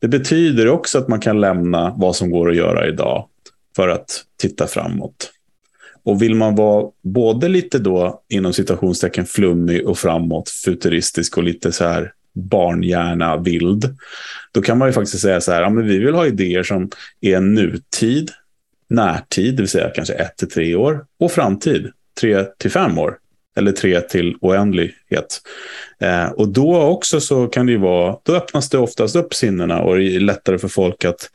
Det 0.00 0.08
betyder 0.08 0.68
också 0.68 0.98
att 0.98 1.08
man 1.08 1.20
kan 1.20 1.40
lämna 1.40 1.94
vad 1.96 2.16
som 2.16 2.30
går 2.30 2.50
att 2.50 2.56
göra 2.56 2.88
idag 2.88 3.28
för 3.76 3.88
att 3.88 4.24
titta 4.36 4.66
framåt. 4.66 5.32
Och 6.02 6.22
vill 6.22 6.34
man 6.34 6.54
vara 6.54 6.90
både 7.02 7.48
lite 7.48 7.78
då 7.78 8.22
inom 8.28 8.52
citationstecken 8.52 9.26
flummig 9.26 9.86
och 9.86 9.98
framåt, 9.98 10.48
futuristisk 10.50 11.38
och 11.38 11.42
lite 11.42 11.72
så 11.72 11.84
här 11.84 12.12
barnhjärna 12.32 13.36
vild, 13.36 13.96
då 14.52 14.62
kan 14.62 14.78
man 14.78 14.88
ju 14.88 14.92
faktiskt 14.92 15.22
säga 15.22 15.40
så 15.40 15.52
här, 15.52 15.62
ja, 15.62 15.70
men 15.70 15.86
vi 15.86 15.98
vill 15.98 16.14
ha 16.14 16.26
idéer 16.26 16.62
som 16.62 16.90
är 17.20 17.40
nutid, 17.40 18.30
närtid, 18.88 19.56
det 19.56 19.62
vill 19.62 19.68
säga 19.68 19.90
kanske 19.94 20.14
ett 20.14 20.36
till 20.36 20.50
tre 20.50 20.74
år, 20.74 21.06
och 21.18 21.32
framtid, 21.32 21.90
tre 22.20 22.44
till 22.44 22.70
fem 22.70 22.98
år, 22.98 23.18
eller 23.58 23.72
tre 23.72 24.00
till 24.00 24.36
oändlighet. 24.40 25.40
Eh, 26.00 26.26
och 26.26 26.48
då 26.48 26.82
också 26.82 27.20
så 27.20 27.46
kan 27.46 27.66
det 27.66 27.72
ju 27.72 27.78
vara, 27.78 28.18
då 28.22 28.36
öppnas 28.36 28.70
det 28.70 28.78
oftast 28.78 29.16
upp 29.16 29.34
sinnena 29.34 29.80
och 29.80 29.96
det 29.96 30.16
är 30.16 30.20
lättare 30.20 30.58
för 30.58 30.68
folk 30.68 31.04
att 31.04 31.30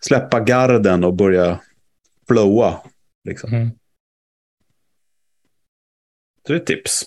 släppa 0.00 0.40
garden 0.40 1.04
och 1.04 1.14
börja 1.14 1.60
flowa 2.28 2.80
Liksom. 3.26 3.54
Mm. 3.54 3.70
Så 6.46 6.52
det 6.52 6.58
är 6.58 6.60
ett 6.60 6.66
tips. 6.66 7.04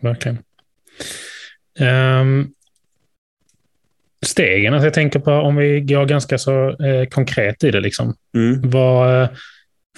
Verkligen. 0.00 0.38
Um, 1.80 2.54
stegen, 4.26 4.74
alltså 4.74 4.86
jag 4.86 4.94
tänker 4.94 5.18
på 5.18 5.30
om 5.30 5.56
vi 5.56 5.80
går 5.80 6.06
ganska 6.06 6.38
så 6.38 6.68
eh, 6.68 7.08
konkret 7.08 7.64
i 7.64 7.70
det. 7.70 7.80
Liksom. 7.80 8.14
Mm. 8.34 8.70
Vad, 8.70 9.22
eh, 9.22 9.28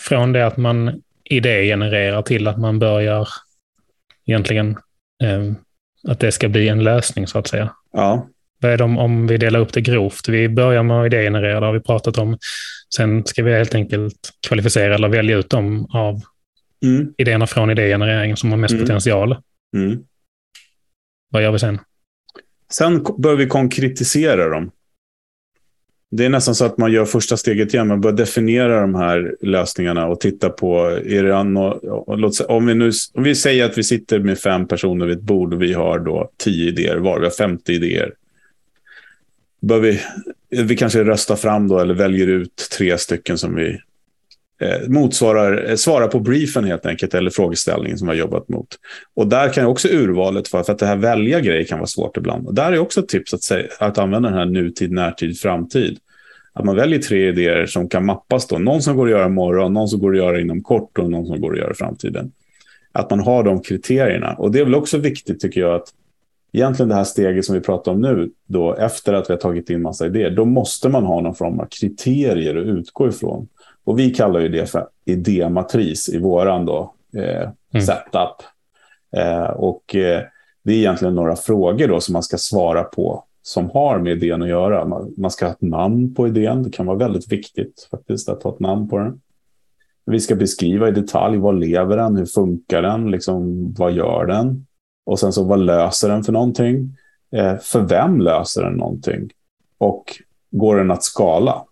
från 0.00 0.32
det 0.32 0.46
att 0.46 0.56
man 0.56 1.02
idégenererar 1.30 2.22
till 2.22 2.46
att 2.46 2.58
man 2.58 2.78
börjar 2.78 3.28
egentligen 4.26 4.70
eh, 5.22 5.52
att 6.08 6.20
det 6.20 6.32
ska 6.32 6.48
bli 6.48 6.68
en 6.68 6.84
lösning 6.84 7.26
så 7.26 7.38
att 7.38 7.46
säga. 7.46 7.74
Ja. 7.92 8.28
Vad 8.60 8.72
är 8.72 8.76
det 8.76 8.84
om, 8.84 9.26
vi 9.26 9.36
delar 9.36 9.60
upp 9.60 9.72
det 9.72 9.80
grovt? 9.80 10.28
Vi 10.28 10.48
börjar 10.48 10.82
med 10.82 11.00
att 11.00 11.06
idégenerera, 11.06 11.60
det 11.60 11.66
har 11.66 11.72
vi 11.72 11.80
pratat 11.80 12.18
om. 12.18 12.38
Sen 12.96 13.24
ska 13.24 13.42
vi 13.42 13.52
helt 13.52 13.74
enkelt 13.74 14.30
kvalificera 14.46 14.94
eller 14.94 15.08
välja 15.08 15.36
ut 15.36 15.50
dem 15.50 15.86
av 15.90 16.20
mm. 16.84 17.14
idéerna 17.18 17.46
från 17.46 17.70
idégenereringen 17.70 18.36
som 18.36 18.50
har 18.50 18.58
mest 18.58 18.72
mm. 18.72 18.84
potential. 18.84 19.36
Mm. 19.76 19.98
Vad 21.30 21.42
gör 21.42 21.52
vi 21.52 21.58
sen? 21.58 21.78
Sen 22.72 23.04
bör 23.18 23.36
vi 23.36 23.46
konkretisera 23.46 24.48
dem. 24.48 24.70
Det 26.10 26.24
är 26.24 26.28
nästan 26.28 26.54
så 26.54 26.64
att 26.64 26.78
man 26.78 26.92
gör 26.92 27.04
första 27.04 27.36
steget 27.36 27.74
igen. 27.74 27.88
Man 27.88 28.00
börjar 28.00 28.16
definiera 28.16 28.80
de 28.80 28.94
här 28.94 29.34
lösningarna 29.40 30.06
och 30.06 30.20
titta 30.20 30.48
på, 30.48 30.80
är 31.04 31.22
det 31.22 31.42
no, 31.42 31.80
om, 32.48 32.66
vi 32.66 32.74
nu, 32.74 32.92
om 33.14 33.22
vi 33.22 33.34
säger 33.34 33.64
att 33.64 33.78
vi 33.78 33.84
sitter 33.84 34.18
med 34.18 34.38
fem 34.38 34.68
personer 34.68 35.06
vid 35.06 35.16
ett 35.16 35.22
bord 35.22 35.54
och 35.54 35.62
vi 35.62 35.72
har 35.72 35.98
då 35.98 36.30
tio 36.36 36.68
idéer 36.68 36.96
var, 36.96 37.18
vi 37.18 37.24
har 37.24 37.30
50 37.30 37.72
idéer 37.72 38.12
bör 39.60 39.80
vi, 39.80 40.00
vi 40.48 40.76
kanske 40.76 41.04
röstar 41.04 41.36
fram 41.36 41.68
då 41.68 41.78
eller 41.78 41.94
väljer 41.94 42.26
ut 42.26 42.68
tre 42.78 42.98
stycken 42.98 43.38
som 43.38 43.54
vi 43.54 43.80
eh, 44.60 44.88
motsvarar, 44.88 45.68
eh, 45.68 45.76
svarar 45.76 46.08
på 46.08 46.20
briefen 46.20 46.64
helt 46.64 46.86
enkelt, 46.86 47.14
eller 47.14 47.30
frågeställningen 47.30 47.98
som 47.98 48.08
vi 48.08 48.14
har 48.14 48.18
jobbat 48.18 48.48
mot. 48.48 48.68
Och 49.14 49.26
där 49.26 49.52
kan 49.52 49.66
också 49.66 49.88
urvalet 49.88 50.52
vara, 50.52 50.64
för 50.64 50.72
att 50.72 50.78
det 50.78 50.86
här 50.86 50.96
välja 50.96 51.40
grejer 51.40 51.64
kan 51.64 51.78
vara 51.78 51.86
svårt 51.86 52.16
ibland. 52.16 52.46
Och 52.46 52.54
där 52.54 52.72
är 52.72 52.78
också 52.78 53.00
ett 53.00 53.08
tips 53.08 53.34
att, 53.34 53.42
säga, 53.42 53.66
att 53.78 53.98
använda 53.98 54.28
den 54.28 54.38
här 54.38 54.46
nutid, 54.46 54.92
närtid, 54.92 55.40
framtid. 55.40 55.98
Att 56.52 56.64
man 56.64 56.76
väljer 56.76 56.98
tre 56.98 57.28
idéer 57.28 57.66
som 57.66 57.88
kan 57.88 58.06
mappas 58.06 58.46
då. 58.46 58.58
Någon 58.58 58.82
som 58.82 58.96
går 58.96 59.06
att 59.06 59.10
göra 59.10 59.26
imorgon, 59.26 59.72
någon 59.72 59.88
som 59.88 60.00
går 60.00 60.10
att 60.10 60.18
göra 60.18 60.40
inom 60.40 60.62
kort 60.62 60.98
och 60.98 61.10
någon 61.10 61.26
som 61.26 61.40
går 61.40 61.52
att 61.52 61.58
göra 61.58 61.70
i 61.70 61.74
framtiden. 61.74 62.32
Att 62.92 63.10
man 63.10 63.20
har 63.20 63.42
de 63.42 63.62
kriterierna. 63.62 64.34
Och 64.34 64.52
det 64.52 64.60
är 64.60 64.64
väl 64.64 64.74
också 64.74 64.98
viktigt 64.98 65.40
tycker 65.40 65.60
jag 65.60 65.74
att 65.74 65.88
egentligen 66.52 66.88
det 66.88 66.94
här 66.94 67.04
steget 67.04 67.44
som 67.44 67.54
vi 67.54 67.60
pratar 67.60 67.92
om 67.92 68.00
nu, 68.00 68.30
då, 68.46 68.74
efter 68.74 69.12
att 69.12 69.30
vi 69.30 69.34
har 69.34 69.40
tagit 69.40 69.70
in 69.70 69.82
massa 69.82 70.06
idéer, 70.06 70.30
då 70.30 70.44
måste 70.44 70.88
man 70.88 71.04
ha 71.04 71.20
någon 71.20 71.34
form 71.34 71.60
av 71.60 71.66
kriterier 71.80 72.56
att 72.56 72.66
utgå 72.66 73.08
ifrån. 73.08 73.48
Och 73.88 73.98
vi 73.98 74.10
kallar 74.10 74.40
ju 74.40 74.48
det 74.48 74.66
för 74.66 74.88
idématris 75.04 76.08
i 76.08 76.18
våran 76.18 76.66
då, 76.66 76.94
eh, 77.16 77.50
mm. 77.72 77.86
setup. 77.86 78.42
Eh, 79.16 79.50
och 79.50 79.94
eh, 79.94 80.22
det 80.64 80.72
är 80.72 80.76
egentligen 80.76 81.14
några 81.14 81.36
frågor 81.36 81.88
då 81.88 82.00
som 82.00 82.12
man 82.12 82.22
ska 82.22 82.38
svara 82.38 82.84
på 82.84 83.24
som 83.42 83.70
har 83.70 83.98
med 83.98 84.12
idén 84.12 84.42
att 84.42 84.48
göra. 84.48 84.84
Man, 84.84 85.14
man 85.16 85.30
ska 85.30 85.46
ha 85.46 85.52
ett 85.52 85.62
namn 85.62 86.14
på 86.14 86.26
idén. 86.26 86.62
Det 86.62 86.70
kan 86.70 86.86
vara 86.86 86.96
väldigt 86.96 87.32
viktigt 87.32 87.88
faktiskt 87.90 88.28
att 88.28 88.42
ha 88.42 88.54
ett 88.54 88.60
namn 88.60 88.88
på 88.88 88.98
den. 88.98 89.20
Vi 90.06 90.20
ska 90.20 90.34
beskriva 90.34 90.88
i 90.88 90.92
detalj, 90.92 91.38
vad 91.38 91.58
lever 91.58 91.96
den, 91.96 92.16
hur 92.16 92.26
funkar 92.26 92.82
den, 92.82 93.10
liksom, 93.10 93.72
vad 93.78 93.92
gör 93.92 94.26
den? 94.26 94.66
Och 95.06 95.18
sen 95.18 95.32
så 95.32 95.44
vad 95.44 95.58
löser 95.58 96.08
den 96.08 96.24
för 96.24 96.32
någonting? 96.32 96.96
Eh, 97.32 97.56
för 97.58 97.80
vem 97.80 98.20
löser 98.20 98.62
den 98.62 98.74
någonting? 98.74 99.30
Och 99.78 100.04
går 100.50 100.76
den 100.76 100.90
att 100.90 101.04
skala? 101.04 101.64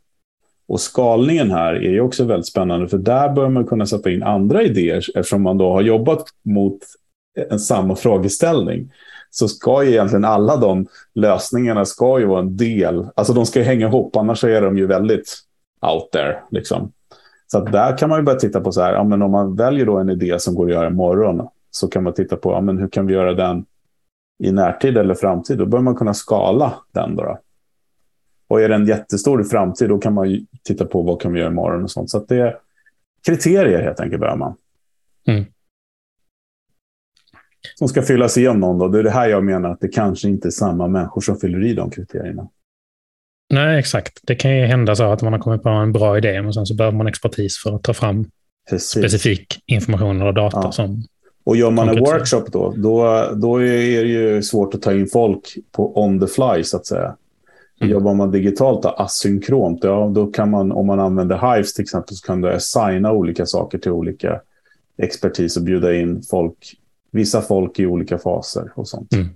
Och 0.69 0.81
skalningen 0.81 1.51
här 1.51 1.75
är 1.75 1.91
ju 1.91 2.01
också 2.01 2.25
väldigt 2.25 2.47
spännande 2.47 2.89
för 2.89 2.99
där 2.99 3.29
bör 3.29 3.49
man 3.49 3.67
kunna 3.67 3.87
sätta 3.87 4.11
in 4.11 4.23
andra 4.23 4.63
idéer 4.63 4.97
eftersom 5.15 5.43
man 5.43 5.59
då 5.59 5.73
har 5.73 5.83
jobbat 5.83 6.25
mot 6.43 6.79
en 7.51 7.59
samma 7.59 7.97
frågeställning. 7.97 8.93
Så 9.31 9.49
ska 9.49 9.85
ju 9.85 9.91
egentligen 9.91 10.25
alla 10.25 10.57
de 10.57 10.87
lösningarna 11.15 11.85
ska 11.85 12.19
ju 12.19 12.27
vara 12.27 12.41
en 12.41 12.57
del, 12.57 13.07
alltså 13.15 13.33
de 13.33 13.47
ska 13.47 13.59
ju 13.59 13.65
hänga 13.65 13.87
ihop, 13.87 14.17
annars 14.17 14.45
är 14.45 14.63
de 14.63 14.79
ju 14.79 14.87
väldigt 14.87 15.35
out 15.93 16.11
there. 16.13 16.37
Liksom. 16.51 16.93
Så 17.47 17.59
att 17.59 17.73
där 17.73 17.99
kan 17.99 18.09
man 18.09 18.19
ju 18.19 18.25
börja 18.25 18.39
titta 18.39 18.61
på 18.61 18.73
så 18.73 18.81
här, 18.81 18.93
ja, 18.93 19.05
men 19.05 19.23
om 19.23 19.31
man 19.31 19.57
väljer 19.57 19.87
då 19.87 19.97
en 19.97 20.11
idé 20.11 20.39
som 20.39 20.55
går 20.55 20.67
att 20.67 20.73
göra 20.73 20.87
imorgon, 20.87 21.49
så 21.71 21.89
kan 21.89 22.03
man 22.03 22.15
titta 22.15 22.37
på 22.37 22.53
ja, 22.53 22.61
men 22.61 22.79
hur 22.79 22.89
kan 22.89 23.07
vi 23.07 23.15
göra 23.15 23.33
den 23.33 23.65
i 24.39 24.53
närtid 24.53 24.99
eller 24.99 25.15
framtid. 25.15 25.59
Då 25.59 25.67
bör 25.67 25.81
man 25.81 25.95
kunna 25.95 26.15
skala 26.15 26.75
den. 26.93 27.17
Då, 27.17 27.23
då. 27.23 27.39
Och 28.49 28.61
är 28.61 28.69
den 28.69 28.87
jättestor 28.87 29.41
i 29.41 29.45
framtid, 29.45 29.89
då 29.89 29.99
kan 29.99 30.15
man 30.15 30.47
titta 30.65 30.85
på 30.85 31.03
vad 31.03 31.21
kan 31.21 31.33
vi 31.33 31.41
göra 31.41 31.51
imorgon 31.51 31.83
och 31.83 31.91
sånt. 31.91 32.11
Så 32.11 32.19
det, 32.19 32.57
kriterier 33.27 33.83
helt 33.83 34.01
enkelt 34.01 34.21
behöver 34.21 34.39
man. 34.39 34.55
Mm. 35.27 35.45
Som 37.75 37.89
ska 37.89 38.03
fyllas 38.03 38.39
igen 38.39 38.61
någon 38.61 38.79
då. 38.79 38.89
Det 38.89 38.99
är 38.99 39.03
det 39.03 39.11
här 39.11 39.29
jag 39.29 39.45
menar 39.45 39.71
att 39.71 39.81
det 39.81 39.89
kanske 39.89 40.29
inte 40.29 40.49
är 40.49 40.51
samma 40.51 40.89
människor 40.89 41.21
som 41.21 41.37
fyller 41.37 41.65
i 41.65 41.75
de 41.75 41.91
kriterierna. 41.91 42.49
Nej, 43.53 43.79
exakt. 43.79 44.21
Det 44.23 44.35
kan 44.35 44.57
ju 44.57 44.65
hända 44.67 44.97
så 44.97 45.13
att 45.13 45.23
man 45.23 45.33
har 45.33 45.41
kommit 45.41 45.63
på 45.63 45.69
en 45.69 45.93
bra 45.93 46.19
idé, 46.19 46.43
men 46.43 46.53
sen 46.53 46.67
så 46.67 46.75
behöver 46.75 46.97
man 46.97 47.07
expertis 47.07 47.59
för 47.63 47.77
att 47.77 47.83
ta 47.83 47.95
fram 47.95 48.31
Precis. 48.71 49.03
specifik 49.03 49.63
information 49.67 50.21
eller 50.21 50.33
data. 50.33 50.61
Ja. 50.63 50.73
Som, 50.73 51.05
Och 51.45 51.57
gör 51.57 51.71
man 51.71 51.89
en 51.89 51.99
workshop 51.99 52.45
då, 52.53 52.75
då, 52.77 53.29
då 53.35 53.63
är 53.63 54.05
det 54.05 54.09
ju 54.09 54.43
svårt 54.43 54.75
att 54.75 54.83
ta 54.83 54.93
in 54.93 55.07
folk 55.07 55.57
på 55.73 56.03
on 56.03 56.21
the 56.21 56.27
fly 56.27 56.63
så 56.65 56.77
att 56.77 56.87
säga. 56.87 57.17
Mm. 57.81 57.93
Jobbar 57.93 58.15
man 58.15 58.31
digitalt 58.31 58.83
då, 58.83 58.89
asynkront, 58.89 59.85
ja, 59.85 60.11
då 60.15 60.27
kan 60.27 60.51
man, 60.51 60.73
om 60.73 60.87
man 60.87 61.01
använder 61.01 61.55
Hives 61.55 61.75
till 61.75 61.83
exempel, 61.83 62.17
så 62.17 62.27
kan 62.27 62.41
du 62.41 62.53
assigna 62.53 63.13
olika 63.13 63.47
saker 63.47 63.79
till 63.79 63.91
olika 63.91 64.41
expertis 64.99 65.57
och 65.57 65.63
bjuda 65.63 65.95
in 65.95 66.23
folk, 66.23 66.75
vissa 67.11 67.43
folk 67.43 67.79
i 67.79 67.87
olika 67.87 68.19
faser 68.19 68.73
och 68.75 68.89
sånt. 68.89 69.13
Mm. 69.13 69.29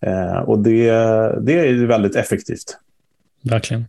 Eh, 0.00 0.38
och 0.38 0.58
det, 0.58 0.86
det 1.40 1.52
är 1.52 1.86
väldigt 1.86 2.16
effektivt. 2.16 2.78
verkligen. 3.42 3.84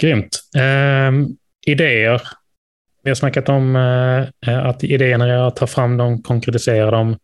Grymt. 0.00 0.44
Ehm, 0.56 1.36
idéer. 1.66 2.22
Vi 3.02 3.10
har 3.10 3.14
snackat 3.14 3.48
om 3.48 3.76
eh, 4.46 4.66
att 4.66 4.84
idéerna 4.84 5.26
är 5.26 5.38
att 5.38 5.56
ta 5.56 5.66
fram 5.66 5.96
dem, 5.96 6.22
konkretisera 6.22 6.90
dem, 6.90 7.16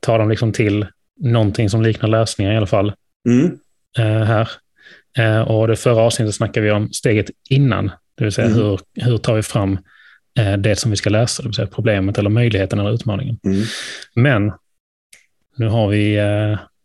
ta 0.00 0.18
dem 0.18 0.28
liksom 0.28 0.52
till 0.52 0.86
någonting 1.20 1.70
som 1.70 1.82
liknar 1.82 2.08
lösningar 2.08 2.52
i 2.52 2.56
alla 2.56 2.66
fall. 2.66 2.92
Mm. 3.28 3.58
eh, 3.98 4.24
här. 4.26 4.48
Eh, 5.18 5.40
och 5.40 5.68
det 5.68 5.76
förra 5.76 6.02
avsnittet 6.02 6.34
snackade 6.34 6.66
vi 6.66 6.72
om 6.72 6.92
steget 6.92 7.26
innan, 7.50 7.90
det 8.18 8.24
vill 8.24 8.32
säga 8.32 8.46
Mm. 8.46 8.58
hur, 8.58 8.80
hur 8.94 9.18
tar 9.18 9.34
vi 9.34 9.42
fram 9.42 9.78
eh, 10.38 10.52
det 10.56 10.76
som 10.76 10.90
vi 10.90 10.96
ska 10.96 11.10
lösa, 11.10 11.42
det 11.42 11.48
vill 11.48 11.54
säga 11.54 11.68
problemet 11.74 12.18
eller 12.18 12.30
möjligheten 12.30 12.78
eller 12.78 12.90
utmaningen. 12.94 13.38
Mm. 13.44 13.62
Men 14.14 14.52
nu 15.56 15.68
har 15.68 15.88
vi 15.88 16.16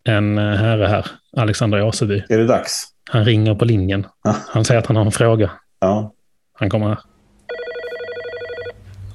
en 0.03 0.37
herre 0.37 0.85
här, 0.87 1.05
Alexander 1.37 1.81
Åseby. 1.83 2.23
Är 2.29 2.37
det 2.37 2.45
dags? 2.47 2.87
Han 3.11 3.25
ringer 3.25 3.55
på 3.55 3.65
linjen. 3.65 4.05
Ah. 4.23 4.35
Han 4.47 4.65
säger 4.65 4.79
att 4.79 4.87
han 4.87 4.95
har 4.95 5.05
en 5.05 5.11
fråga. 5.11 5.51
Ja. 5.79 6.13
Han 6.53 6.69
kommer 6.69 6.87
här. 6.87 6.97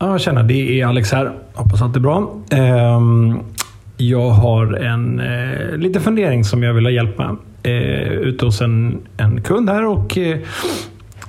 Ja, 0.01 0.19
tjena. 0.19 0.43
Det 0.43 0.81
är 0.81 0.87
Alex 0.87 1.13
här. 1.13 1.39
Hoppas 1.55 1.83
att 1.83 1.93
det 1.95 1.99
är 1.99 2.01
bra. 2.01 2.43
Ehm, 2.51 3.54
jag 3.97 4.31
har 4.31 4.73
en 4.73 5.21
eh, 5.21 5.77
liten 5.77 6.03
fundering 6.03 6.45
som 6.45 6.63
jag 6.63 6.75
vill 6.75 6.87
ha 6.87 6.91
hjälp 6.91 7.19
med. 7.19 7.37
Eh, 7.63 8.13
ute 8.13 8.45
hos 8.45 8.61
en, 8.61 8.99
en 9.17 9.43
kund 9.43 9.71
här 9.71 9.87
och 9.87 10.19
eh, 10.19 10.39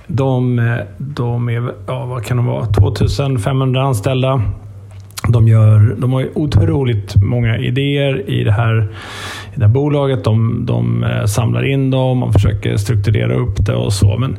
de, 0.08 0.62
de 0.98 1.50
är, 1.50 1.72
ja, 1.88 2.06
vad 2.06 2.24
kan 2.24 2.38
de 2.38 2.46
vara, 2.46 2.66
2500 2.66 3.82
anställda. 3.82 4.42
De, 5.28 5.48
gör, 5.48 5.96
de 5.98 6.14
har 6.14 6.22
ju 6.22 6.30
otroligt 6.36 7.16
många 7.16 7.58
idéer 7.58 8.30
i 8.30 8.44
det 8.44 8.52
här, 8.52 8.88
i 9.56 9.60
det 9.60 9.66
här 9.66 9.74
bolaget. 9.74 10.24
De, 10.24 10.66
de 10.66 11.04
eh, 11.04 11.26
samlar 11.26 11.66
in 11.66 11.92
dem 11.92 12.24
och 12.24 12.34
försöker 12.34 12.78
strukturera 12.78 13.36
upp 13.36 13.66
det 13.66 13.76
och 13.76 13.94
så. 13.94 14.18
Men, 14.18 14.38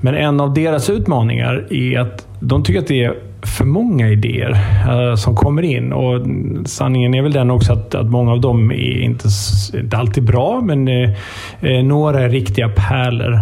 men 0.00 0.14
en 0.14 0.40
av 0.40 0.54
deras 0.54 0.90
utmaningar 0.90 1.66
är 1.70 2.00
att 2.00 2.26
de 2.40 2.62
tycker 2.62 2.80
att 2.80 2.86
det 2.86 3.04
är 3.04 3.14
för 3.46 3.64
många 3.64 4.08
idéer 4.08 4.50
eh, 4.88 5.14
som 5.14 5.36
kommer 5.36 5.62
in. 5.62 5.92
Och 5.92 6.26
sanningen 6.64 7.14
är 7.14 7.22
väl 7.22 7.32
den 7.32 7.50
också 7.50 7.72
att, 7.72 7.94
att 7.94 8.06
många 8.06 8.32
av 8.32 8.40
dem 8.40 8.70
är 8.70 9.00
inte, 9.00 9.28
inte 9.74 9.96
alltid 9.96 10.24
bra, 10.24 10.60
men 10.60 10.88
eh, 10.88 11.10
eh, 11.60 11.84
några 11.84 12.20
är 12.20 12.28
riktiga 12.28 12.68
pärlor. 12.68 13.40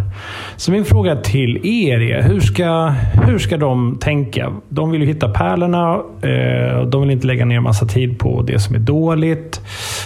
Så 0.57 0.71
min 0.73 0.85
fråga 0.85 1.17
till 1.17 1.67
er 1.67 2.01
är, 2.01 2.23
hur 2.23 2.41
ska, 2.41 2.95
hur 3.27 3.39
ska 3.39 3.57
de 3.57 3.99
tänka? 4.01 4.53
De 4.69 4.91
vill 4.91 5.01
ju 5.01 5.07
hitta 5.07 5.29
pärlorna. 5.29 6.01
Eh, 6.23 6.77
och 6.77 6.91
de 6.91 7.03
vill 7.03 7.11
inte 7.11 7.27
lägga 7.27 7.45
ner 7.45 7.61
massa 7.61 7.87
tid 7.87 8.19
på 8.19 8.43
det 8.43 8.59
som 8.59 8.75
är 8.75 8.79
dåligt 8.79 9.61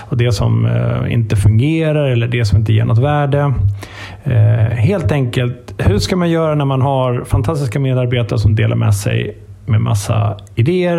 och 0.08 0.16
det 0.16 0.32
som 0.32 0.66
eh, 0.66 1.12
inte 1.12 1.36
fungerar 1.36 2.08
eller 2.08 2.28
det 2.28 2.44
som 2.44 2.58
inte 2.58 2.72
ger 2.72 2.84
något 2.84 2.98
värde. 2.98 3.54
Helt 4.70 5.12
enkelt, 5.12 5.74
hur 5.78 5.98
ska 5.98 6.16
man 6.16 6.30
göra 6.30 6.54
när 6.54 6.64
man 6.64 6.82
har 6.82 7.24
fantastiska 7.24 7.80
medarbetare 7.80 8.38
som 8.38 8.54
delar 8.54 8.76
med 8.76 8.94
sig 8.94 9.36
med 9.68 9.80
massa 9.80 10.38
idéer, 10.54 10.98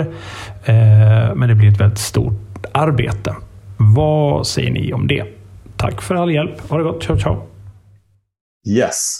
eh, 0.66 1.36
men 1.36 1.50
det 1.50 1.56
blir 1.56 1.72
ett 1.72 1.80
väldigt 1.82 2.00
stort 2.00 2.66
arbete. 2.72 3.36
Vad 3.96 4.48
säger 4.48 4.72
ni 4.72 4.94
om 4.94 5.08
det? 5.08 5.24
Tack 5.78 6.02
för 6.02 6.16
all 6.16 6.32
hjälp. 6.32 6.70
Ha 6.70 6.78
det 6.78 6.84
gott. 6.84 7.04
Ciao, 7.04 7.18
ciao. 7.18 7.42
Yes. 8.68 9.20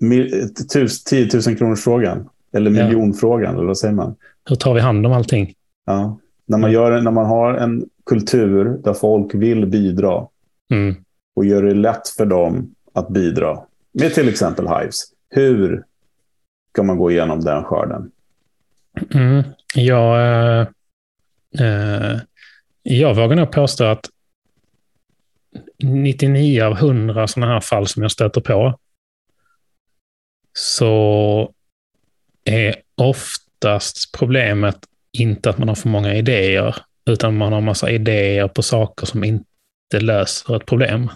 Mil- 0.00 0.54
tus- 0.72 1.04
10 1.04 1.28
000 1.46 1.56
kronors 1.56 1.80
frågan. 1.84 2.28
Eller 2.54 2.70
Ja. 2.70 2.84
miljonfrågan, 2.86 3.54
eller 3.54 3.66
vad 3.66 3.78
säger 3.78 3.94
man? 3.94 4.14
Hur 4.48 4.56
tar 4.56 4.74
vi 4.74 4.80
hand 4.80 5.06
om 5.06 5.12
allting? 5.12 5.54
Ja. 5.86 6.18
När, 6.46 6.58
man 6.58 6.72
gör, 6.72 7.00
när 7.00 7.10
man 7.10 7.26
har 7.26 7.54
en 7.54 7.84
kultur 8.06 8.64
där 8.84 8.92
folk 8.94 9.34
vill 9.34 9.66
bidra 9.66 10.26
Mm. 10.72 10.94
och 11.36 11.44
gör 11.44 11.62
det 11.62 11.74
lätt 11.74 12.08
för 12.08 12.26
dem 12.26 12.74
att 12.94 13.08
bidra. 13.08 13.58
Med 13.92 14.14
till 14.14 14.28
exempel 14.28 14.68
Hives. 14.68 14.96
Hur 15.30 15.84
ska 16.72 16.82
man 16.82 16.98
gå 16.98 17.10
igenom 17.10 17.40
den 17.40 17.64
skörden? 17.64 18.10
Mm. 19.14 19.42
Jag, 19.74 20.20
eh, 20.20 20.66
eh, 21.60 22.18
jag 22.82 23.14
vågar 23.14 23.36
nog 23.36 23.52
påstå 23.52 23.84
att 23.84 24.06
99 25.82 26.62
av 26.62 26.72
100 26.72 27.26
sådana 27.26 27.52
här 27.52 27.60
fall 27.60 27.86
som 27.86 28.02
jag 28.02 28.12
stöter 28.12 28.40
på 28.40 28.78
så 30.58 31.52
är 32.44 32.76
oftast 32.94 34.14
problemet 34.18 34.78
inte 35.12 35.50
att 35.50 35.58
man 35.58 35.68
har 35.68 35.74
för 35.74 35.88
många 35.88 36.14
idéer, 36.14 36.76
utan 37.10 37.36
man 37.36 37.52
har 37.52 37.60
massa 37.60 37.90
idéer 37.90 38.48
på 38.48 38.62
saker 38.62 39.06
som 39.06 39.24
inte 39.24 40.00
löser 40.00 40.56
ett 40.56 40.66
problem 40.66 41.10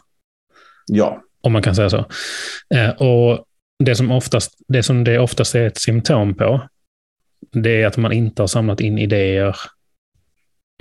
Ja, 0.87 1.23
om 1.41 1.53
man 1.53 1.63
kan 1.63 1.75
säga 1.75 1.91
så. 1.91 2.05
Eh, 2.75 2.91
och 2.91 3.47
det 3.79 3.95
som, 3.97 4.11
oftast, 4.11 4.59
det 4.69 4.83
som 4.83 5.05
det 5.05 5.19
oftast 5.19 5.55
är 5.55 5.67
ett 5.67 5.79
symptom 5.79 6.35
på, 6.35 6.61
det 7.53 7.83
är 7.83 7.87
att 7.87 7.97
man 7.97 8.13
inte 8.13 8.43
har 8.43 8.47
samlat 8.47 8.81
in 8.81 8.99
idéer 8.99 9.57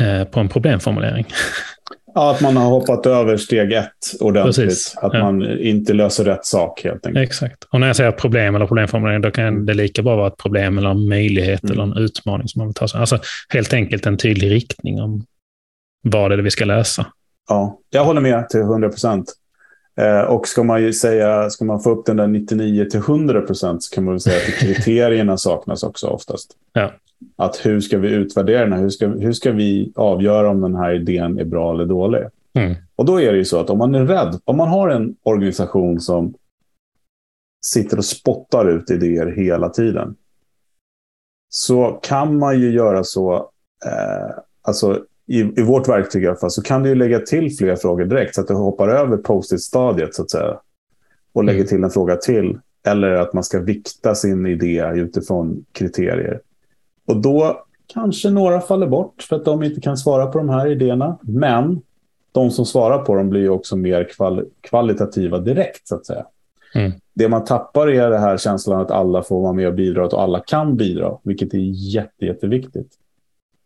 eh, 0.02 0.24
på 0.24 0.40
en 0.40 0.50
problemformulering. 0.50 1.26
Ja, 2.16 2.32
att 2.32 2.42
man 2.42 2.58
har 2.58 2.66
hoppat 2.70 3.06
över 3.06 3.38
steg 3.38 3.74
ett 3.74 3.88
ordentligt. 4.20 4.56
Precis, 4.56 4.96
Att 4.98 5.14
ja. 5.14 5.20
man 5.20 5.60
inte 5.60 5.94
löser 5.94 6.24
rätt 6.26 6.46
sak 6.46 6.84
helt 6.84 7.06
enkelt. 7.08 7.24
Exakt. 7.30 7.64
Och 7.64 7.80
när 7.80 7.88
jag 7.88 7.96
säger 7.96 8.12
problem 8.12 8.56
eller 8.56 8.68
problemformulering, 8.68 9.22
då 9.22 9.32
kan 9.32 9.66
det 9.66 9.74
lika 9.74 10.02
bra 10.02 10.16
vara 10.16 10.28
ett 10.28 10.38
problem 10.38 10.78
eller 10.78 10.90
en 10.90 11.08
möjlighet 11.10 11.64
Mm. 11.64 11.74
eller 11.74 11.84
en 11.84 12.04
utmaning 12.04 12.48
som 12.48 12.60
man 12.60 12.68
vill 12.68 12.74
ta 12.76 12.88
sig 12.88 13.00
Alltså 13.00 13.20
helt 13.50 13.74
enkelt 13.74 14.06
en 14.06 14.18
tydlig 14.18 14.52
riktning 14.52 15.02
om 15.02 15.26
vad 16.02 16.32
det 16.32 16.36
är 16.36 16.38
vi 16.38 16.52
ska 16.52 16.66
lösa. 16.66 17.06
Ja, 17.50 17.80
jag 17.90 18.06
håller 18.06 18.22
med 18.22 18.50
till 18.50 18.60
100 18.60 18.90
procent. 18.90 19.34
Eh, 19.96 20.22
och 20.22 20.48
ska 20.48 20.64
man 20.64 20.82
ju 20.82 20.94
säga, 20.94 21.50
ska 21.50 21.66
man 21.66 21.80
få 21.80 21.90
upp 21.90 22.06
den 22.06 22.18
där 22.18 22.28
99 22.28 22.86
till 22.86 23.00
100 23.00 23.42
procent 23.42 23.84
så 23.84 23.96
kan 23.96 24.04
man 24.04 24.14
väl 24.14 24.22
säga 24.22 24.38
att 24.38 24.60
kriterierna 24.60 25.38
saknas 25.38 25.84
också 25.84 26.08
oftast. 26.08 26.52
Ja. 26.74 26.92
Att 27.36 27.66
hur 27.66 27.82
ska 27.82 27.98
vi 27.98 28.10
utvärdera 28.10 28.60
den 28.60 28.74
här? 28.74 28.80
Hur 28.80 28.90
ska, 28.90 29.08
hur 29.08 29.34
ska 29.34 29.52
vi 29.52 29.92
avgöra 29.96 30.50
om 30.50 30.62
den 30.62 30.76
här 30.76 30.94
idén 30.94 31.40
är 31.40 31.46
bra 31.46 31.74
eller 31.74 31.86
dålig? 31.86 32.22
Mm. 32.54 32.76
Och 32.96 33.06
då 33.06 33.22
är 33.22 33.32
det 33.32 33.38
ju 33.38 33.46
så 33.46 33.60
att 33.60 33.70
om 33.70 33.78
man 33.78 33.96
är 33.96 34.06
rädd, 34.06 34.40
om 34.46 34.58
man 34.58 34.68
har 34.68 34.90
en 34.90 35.16
organisation 35.24 36.00
som 36.00 36.34
sitter 37.66 37.98
och 37.98 38.06
spottar 38.06 38.70
ut 38.70 38.92
idéer 38.92 39.28
hela 39.28 39.70
tiden, 39.70 40.16
så 41.50 42.00
kan 42.04 42.38
man 42.38 42.60
ju 42.60 42.72
göra 42.72 43.04
så, 43.04 43.36
eh, 43.86 44.38
alltså 44.62 45.04
i, 45.28 45.40
i 45.40 45.62
vårt 45.64 45.88
verktyg 45.88 46.24
i 46.24 46.28
alla 46.28 46.36
fall, 46.36 46.52
så 46.52 46.62
kan 46.62 46.84
du 46.84 46.96
lägga 46.96 47.20
till 47.20 47.58
fler 47.58 47.76
frågor 47.76 48.06
direkt 48.06 48.36
så 48.36 48.42
att 48.42 48.48
du 48.48 48.54
hoppar 48.54 48.88
över 48.88 49.18
post-it-stadiet 49.18 50.16
så 50.16 50.22
att 50.22 50.32
säga. 50.32 50.60
Och 51.34 51.44
lägger 51.44 51.60
Mm. 51.60 51.68
till 51.68 51.84
en 51.84 51.90
fråga 51.90 52.16
till. 52.16 52.60
Eller 52.86 53.12
att 53.12 53.34
man 53.34 53.44
ska 53.44 53.60
vikta 53.60 54.16
sin 54.16 54.46
idé 54.48 54.92
utifrån 54.96 55.66
kriterier. 55.72 56.40
Och 57.08 57.22
då 57.22 57.64
kanske 57.88 58.30
några 58.30 58.62
faller 58.62 58.88
bort 58.88 59.26
för 59.30 59.36
att 59.36 59.46
de 59.46 59.64
inte 59.64 59.82
kan 59.82 59.98
svara 59.98 60.26
på 60.28 60.38
de 60.38 60.50
här 60.50 60.68
idéerna. 60.68 61.18
Men 61.22 61.82
de 62.32 62.52
som 62.52 62.66
svarar 62.66 62.98
på 63.00 63.16
dem 63.16 63.30
blir 63.30 63.50
också 63.50 63.76
mer 63.76 64.04
kval 64.04 64.46
kvalitativa 64.62 65.40
direkt 65.40 65.88
så 65.88 65.96
att 65.96 66.06
säga. 66.06 66.26
Mm. 66.76 66.92
Det 67.14 67.30
man 67.30 67.46
tappar 67.46 67.88
är 67.88 68.10
det 68.10 68.18
här 68.18 68.38
känslan 68.38 68.82
att 68.82 68.92
alla 68.92 69.24
får 69.24 69.42
vara 69.42 69.54
med 69.54 69.68
och 69.68 69.74
bidra 69.74 70.06
och 70.06 70.22
alla 70.24 70.40
kan 70.40 70.78
bidra, 70.78 71.18
vilket 71.24 71.54
är 71.54 71.58
jätte, 71.96 72.26
jätteviktigt. 72.26 72.88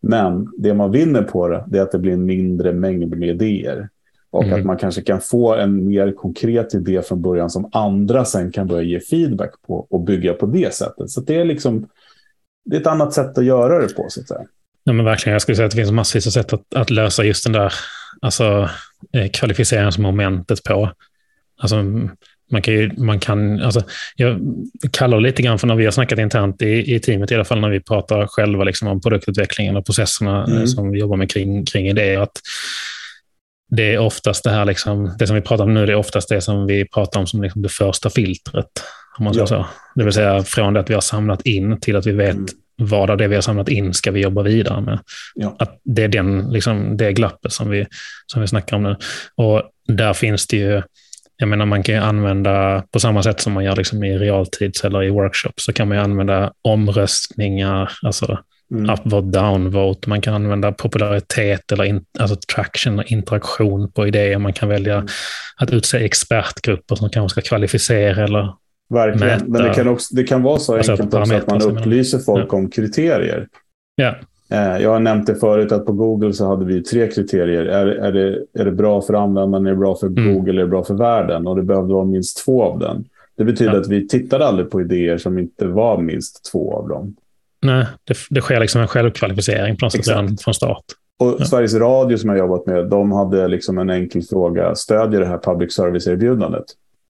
Men 0.01 0.47
det 0.57 0.73
man 0.73 0.91
vinner 0.91 1.21
på 1.21 1.47
det, 1.47 1.77
är 1.77 1.81
att 1.81 1.91
det 1.91 1.99
blir 1.99 2.13
en 2.13 2.25
mindre 2.25 2.73
mängd 2.73 3.17
med 3.17 3.29
idéer. 3.29 3.89
Och 4.29 4.43
Mm. 4.43 4.60
att 4.60 4.65
man 4.65 4.77
kanske 4.77 5.01
kan 5.01 5.21
få 5.21 5.55
en 5.55 5.88
mer 5.88 6.12
konkret 6.12 6.73
idé 6.73 7.01
från 7.01 7.21
början 7.21 7.49
som 7.49 7.69
andra 7.73 8.25
sen 8.25 8.51
kan 8.51 8.67
börja 8.67 8.83
ge 8.83 8.99
feedback 8.99 9.51
på 9.67 9.88
och 9.89 9.99
bygga 10.01 10.33
på 10.33 10.45
det 10.45 10.73
sättet. 10.73 11.10
Så 11.10 11.21
det 11.21 11.36
är 11.36 11.45
liksom 11.45 11.88
det 12.65 12.75
är 12.75 12.81
ett 12.81 12.88
annat 12.88 13.13
sätt 13.13 13.38
att 13.38 13.45
göra 13.45 13.79
det 13.79 13.93
på 13.93 14.05
så 14.10 14.21
att 14.21 14.27
säga. 14.27 14.41
Ja, 14.83 14.93
men 14.93 15.05
verkligen, 15.05 15.33
jag 15.33 15.41
skulle 15.41 15.55
säga 15.55 15.65
att 15.65 15.71
det 15.71 15.77
finns 15.77 15.91
massvis 15.91 16.27
av 16.27 16.31
sätt 16.31 16.53
att, 16.53 16.75
att 16.75 16.89
lösa 16.89 17.23
just 17.23 17.43
den 17.43 17.53
där 17.53 17.73
alltså, 18.21 18.69
eh, 19.13 19.29
kvalificeringsmomentet 19.33 20.63
på. 20.63 20.91
Alltså, 21.62 21.75
Man 22.51 22.62
kan, 22.62 22.73
ju, 22.73 22.91
man 22.97 23.19
kan 23.19 23.62
alltså, 23.62 23.83
jag 24.15 24.39
kallar 24.91 25.17
det 25.17 25.23
lite 25.23 25.41
grann 25.41 25.60
för 25.60 25.67
när 25.67 25.75
vi 25.75 25.86
har 25.86 25.91
snackat 25.91 26.19
internt 26.19 26.62
i, 26.62 26.95
i 26.95 26.99
teamet, 26.99 27.31
i 27.31 27.36
alla 27.36 27.45
fall 27.45 27.62
när 27.62 27.69
vi 27.69 27.79
pratar 27.79 28.27
själva 28.27 28.63
liksom, 28.63 28.88
om 28.88 29.01
produktutvecklingen 29.01 29.77
och 29.77 29.86
processerna 29.86 30.43
eh, 30.43 30.55
mm. 30.55 30.67
som 30.67 30.91
vi 30.91 30.99
jobbar 30.99 31.17
med 31.17 31.31
kring, 31.31 31.65
kring 31.65 31.88
idéer. 31.88 32.19
Att 32.19 32.41
det 33.69 33.93
är 33.93 33.97
oftast 33.97 34.43
det 34.43 34.49
här, 34.49 34.65
liksom, 34.65 35.15
det 35.19 35.27
som 35.27 35.36
vi 35.36 35.41
pratar 35.41 35.63
om 35.63 35.73
nu, 35.73 35.86
det 35.86 35.91
är 35.91 35.95
oftast 35.95 36.29
det 36.29 36.41
som 36.41 36.67
vi 36.67 36.86
pratar 36.86 37.19
om 37.19 37.27
som 37.27 37.41
liksom 37.41 37.62
det 37.62 37.69
första 37.69 38.10
filtret. 38.10 38.69
Om 39.17 39.23
man 39.23 39.33
ja. 39.38 39.47
så. 39.47 39.65
Det 39.95 40.03
vill 40.03 40.13
säga 40.13 40.43
från 40.43 40.73
det 40.73 40.79
att 40.79 40.89
vi 40.89 40.93
har 40.93 41.01
samlat 41.01 41.41
in 41.41 41.79
till 41.79 41.95
att 41.95 42.05
vi 42.05 42.12
vet 42.12 42.36
mm. 42.36 42.47
vad 42.75 43.10
av 43.10 43.17
det 43.17 43.27
vi 43.27 43.36
har 43.36 43.41
samlat 43.41 43.69
in 43.69 43.93
ska 43.93 44.12
vi 44.12 44.21
jobba 44.21 44.41
vidare 44.41 44.81
med. 44.81 44.99
Ja. 45.36 45.55
Att 45.60 45.79
det 45.83 46.03
är 46.03 46.07
den, 46.07 46.51
liksom, 46.51 46.97
det 46.97 47.13
glappet 47.13 47.51
som 47.51 47.69
vi, 47.69 47.86
som 48.25 48.41
vi 48.41 48.47
snackar 48.47 48.77
om 48.77 48.83
nu. 48.83 48.95
Och 49.36 49.63
där 49.88 50.13
finns 50.13 50.47
det 50.47 50.57
ju, 50.57 50.81
jag 51.38 51.50
menar 51.50 51.65
man 51.65 51.84
kan 51.84 51.95
ju 51.95 52.02
använda, 52.02 52.84
på 52.91 53.00
samma 53.00 53.23
sätt 53.23 53.41
som 53.41 53.54
man 53.54 53.63
gör 53.63 53.76
liksom 53.76 54.04
i 54.04 54.17
realtids 54.17 54.84
eller 54.84 55.04
i 55.04 55.10
workshops, 55.10 55.65
så 55.65 55.73
kan 55.73 55.88
man 55.88 55.97
ju 55.97 56.04
använda 56.04 56.52
omröstningar, 56.62 57.91
alltså 58.02 58.39
Mm. 58.71 58.89
Upvote, 58.89 59.28
downvote. 59.28 60.10
Man 60.10 60.21
kan 60.21 60.34
använda 60.34 60.71
popularitet 60.71 61.71
eller 61.71 61.84
in, 61.84 62.06
alltså 62.19 62.38
traction 62.54 63.00
och 63.00 63.06
interaktion 63.06 63.91
på 63.91 64.08
idéer. 64.08 64.38
Man 64.38 64.54
kan 64.54 64.69
välja 64.69 64.95
mm. 64.95 65.08
att 65.58 65.71
utse 65.73 66.06
expertgrupper 66.06 66.95
som 66.95 67.10
kanske 67.10 67.41
ska 67.41 67.50
kvalificera 67.50 68.23
eller 68.23 68.54
Verkligen. 68.89 69.28
Mäta. 69.28 69.45
Men 69.47 69.63
det 69.63 69.73
kan, 69.73 69.88
också, 69.88 70.15
det 70.15 70.23
kan 70.23 70.43
vara 70.43 70.60
så 70.60 70.78
alltså 70.78 70.91
enkelt 70.91 71.13
också 71.13 71.36
att 71.36 71.47
man 71.47 71.62
upplyser 71.62 72.19
folk 72.19 72.47
ja. 72.52 72.58
om 72.58 72.69
kriterier. 72.69 73.47
Ja. 73.95 74.15
Eh, 74.49 74.77
jag 74.77 74.89
har 74.89 74.99
nämnt 74.99 75.27
det 75.27 75.36
förut 75.36 75.71
att 75.71 75.86
på 75.86 75.91
Google 75.91 76.33
så 76.33 76.47
hade 76.47 76.65
vi 76.65 76.83
tre 76.83 77.07
kriterier. 77.07 77.65
Är, 77.65 77.88
är, 77.88 78.12
det, 78.12 78.45
är 78.53 78.65
det 78.65 78.71
bra 78.71 79.01
för 79.01 79.13
användaren, 79.13 79.65
är 79.65 79.69
det 79.69 79.77
bra 79.77 79.95
för 79.95 80.07
mm. 80.07 80.33
Google, 80.33 80.62
är 80.62 80.65
det 80.65 80.69
bra 80.69 80.83
för 80.83 80.93
världen? 80.93 81.47
Och 81.47 81.55
det 81.55 81.63
behövde 81.63 81.93
vara 81.93 82.05
minst 82.05 82.45
två 82.45 82.63
av 82.63 82.79
den. 82.79 83.05
Det 83.36 83.43
betyder 83.43 83.73
ja. 83.73 83.79
att 83.79 83.88
vi 83.88 84.07
tittade 84.07 84.45
aldrig 84.47 84.69
på 84.69 84.81
idéer 84.81 85.17
som 85.17 85.38
inte 85.39 85.67
var 85.67 86.01
minst 86.01 86.51
två 86.51 86.73
av 86.73 86.89
dem. 86.89 87.15
Nej, 87.62 87.86
det, 88.03 88.17
det 88.29 88.41
sker 88.41 88.60
liksom 88.60 88.81
en 88.81 88.88
självkvalificering 88.88 89.77
på 89.77 89.86
något 89.86 89.91
sätt 89.91 90.07
redan 90.07 90.38
från 90.38 90.53
start. 90.53 90.83
Och 91.17 91.36
ja. 91.39 91.45
Sveriges 91.45 91.73
Radio 91.73 92.17
som 92.17 92.29
jag 92.29 92.39
jobbat 92.39 92.65
med, 92.65 92.89
de 92.89 93.12
hade 93.12 93.47
liksom 93.47 93.77
en 93.77 93.89
enkel 93.89 94.23
fråga. 94.23 94.75
Stödjer 94.75 95.19
det 95.19 95.25
här 95.25 95.38
public 95.38 95.73
service-erbjudandet? 95.73 96.65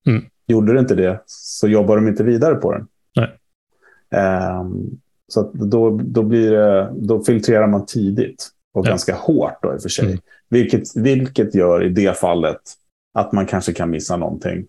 Mm. 0.08 0.24
Gjorde 0.48 0.74
det 0.74 0.80
inte 0.80 0.96
det 0.96 1.22
så 1.26 1.68
jobbar 1.68 1.96
de 1.96 2.08
inte 2.08 2.24
vidare 2.24 2.56
på 2.56 2.72
den. 2.72 2.88
Nej. 3.16 3.30
Um, 4.62 5.00
så 5.28 5.52
då, 5.54 6.00
då, 6.04 6.24
blir 6.24 6.52
det, 6.52 6.94
då 6.96 7.24
filtrerar 7.24 7.68
man 7.68 7.86
tidigt 7.86 8.50
och 8.74 8.86
ja. 8.86 8.90
ganska 8.90 9.16
hårt 9.16 9.60
då 9.62 9.74
i 9.74 9.78
och 9.78 9.82
för 9.82 9.90
sig. 9.90 10.06
Mm. 10.06 10.20
Vilket, 10.50 10.96
vilket 10.96 11.56
gör 11.56 11.84
i 11.84 11.90
det 11.90 12.18
fallet 12.18 12.62
att 13.14 13.32
man 13.32 13.46
kanske 13.46 13.74
kan 13.74 13.90
missa 13.90 14.18
någonting. 14.18 14.66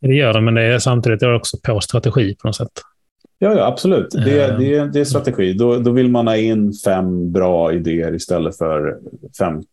Det 0.00 0.14
gör 0.14 0.32
det, 0.32 0.40
men 0.40 0.54
det 0.54 0.62
är 0.62 0.78
samtidigt 0.78 1.22
är 1.22 1.34
också 1.34 1.56
på 1.62 1.80
strategi 1.80 2.36
på 2.42 2.48
något 2.48 2.56
sätt. 2.56 2.72
Ja, 3.38 3.54
ja 3.54 3.66
absolut. 3.66 4.10
Det, 4.10 4.58
det, 4.58 4.92
det 4.92 5.00
är 5.00 5.04
strategi. 5.04 5.52
Då, 5.52 5.78
då 5.78 5.90
vill 5.90 6.10
man 6.10 6.26
ha 6.26 6.36
in 6.36 6.72
fem 6.84 7.32
bra 7.32 7.72
idéer 7.72 8.14
istället 8.14 8.58
för 8.58 8.98
50 9.38 9.66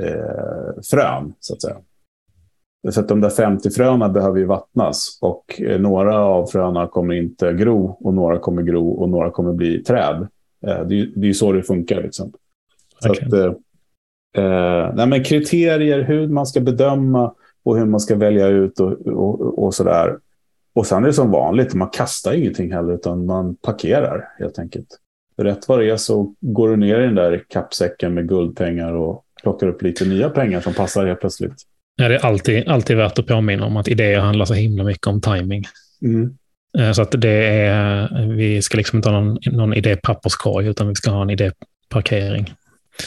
eh, 0.00 0.08
frön, 0.90 1.32
så 1.40 1.54
att 1.54 1.62
säga. 1.62 1.76
Så 2.90 3.00
att 3.00 3.08
de 3.08 3.20
där 3.20 3.30
50 3.30 3.70
fröna 3.70 4.08
behöver 4.08 4.38
ju 4.38 4.44
vattnas 4.44 5.18
och 5.20 5.60
eh, 5.60 5.80
några 5.80 6.18
av 6.18 6.46
fröna 6.46 6.86
kommer 6.86 7.14
inte 7.14 7.52
gro 7.52 7.96
och 8.00 8.14
några 8.14 8.38
kommer 8.38 8.62
gro 8.62 8.90
och 8.90 9.08
några 9.08 9.30
kommer 9.30 9.52
bli 9.52 9.82
träd. 9.82 10.28
Eh, 10.66 10.86
det, 10.86 11.00
är, 11.00 11.12
det 11.14 11.20
är 11.20 11.28
ju 11.28 11.34
så 11.34 11.52
det 11.52 11.62
funkar. 11.62 12.02
Liksom. 12.02 12.32
Så 13.02 13.10
okay. 13.10 13.26
att, 13.26 13.32
eh, 13.32 14.44
eh, 14.44 14.94
nej, 14.94 15.06
men 15.06 15.24
kriterier, 15.24 16.02
hur 16.02 16.28
man 16.28 16.46
ska 16.46 16.60
bedöma 16.60 17.34
och 17.62 17.78
hur 17.78 17.86
man 17.86 18.00
ska 18.00 18.16
välja 18.16 18.46
ut 18.46 18.80
och, 18.80 18.92
och, 19.06 19.64
och 19.64 19.74
sådär. 19.74 20.18
Och 20.74 20.86
sen 20.86 21.02
är 21.02 21.06
det 21.06 21.12
som 21.12 21.30
vanligt, 21.30 21.74
man 21.74 21.88
kastar 21.88 22.32
ingenting 22.32 22.72
heller 22.72 22.94
utan 22.94 23.26
man 23.26 23.54
parkerar 23.54 24.28
helt 24.38 24.58
enkelt. 24.58 24.98
Rätt 25.36 25.68
vad 25.68 25.78
det 25.78 25.90
är 25.90 25.96
så 25.96 26.34
går 26.40 26.68
du 26.68 26.76
ner 26.76 27.00
i 27.00 27.04
den 27.04 27.14
där 27.14 27.44
kappsäcken 27.48 28.14
med 28.14 28.28
guldpengar 28.28 28.92
och 28.92 29.24
plockar 29.42 29.66
upp 29.66 29.82
lite 29.82 30.04
nya 30.04 30.30
pengar 30.30 30.60
som 30.60 30.74
passar 30.74 31.06
helt 31.06 31.20
plötsligt. 31.20 31.62
Ja, 32.00 32.08
det 32.08 32.14
är 32.14 32.26
alltid, 32.26 32.68
alltid 32.68 32.96
värt 32.96 33.18
att 33.18 33.26
påminna 33.26 33.66
om 33.66 33.76
att 33.76 33.88
idéer 33.88 34.18
handlar 34.18 34.44
så 34.44 34.54
himla 34.54 34.84
mycket 34.84 35.06
om 35.06 35.20
timing. 35.20 35.64
Mm. 36.02 36.36
Eh, 36.78 36.92
så 36.92 37.02
att 37.02 37.20
det 37.20 37.46
är, 37.48 38.26
vi 38.26 38.62
ska 38.62 38.76
liksom 38.76 38.96
inte 38.96 39.08
ha 39.08 39.20
någon, 39.20 39.38
någon 39.46 39.74
idépapperskorg, 39.74 40.66
utan 40.66 40.88
vi 40.88 40.94
ska 40.94 41.10
ha 41.10 41.22
en 41.22 41.30
idéparkering. 41.30 42.54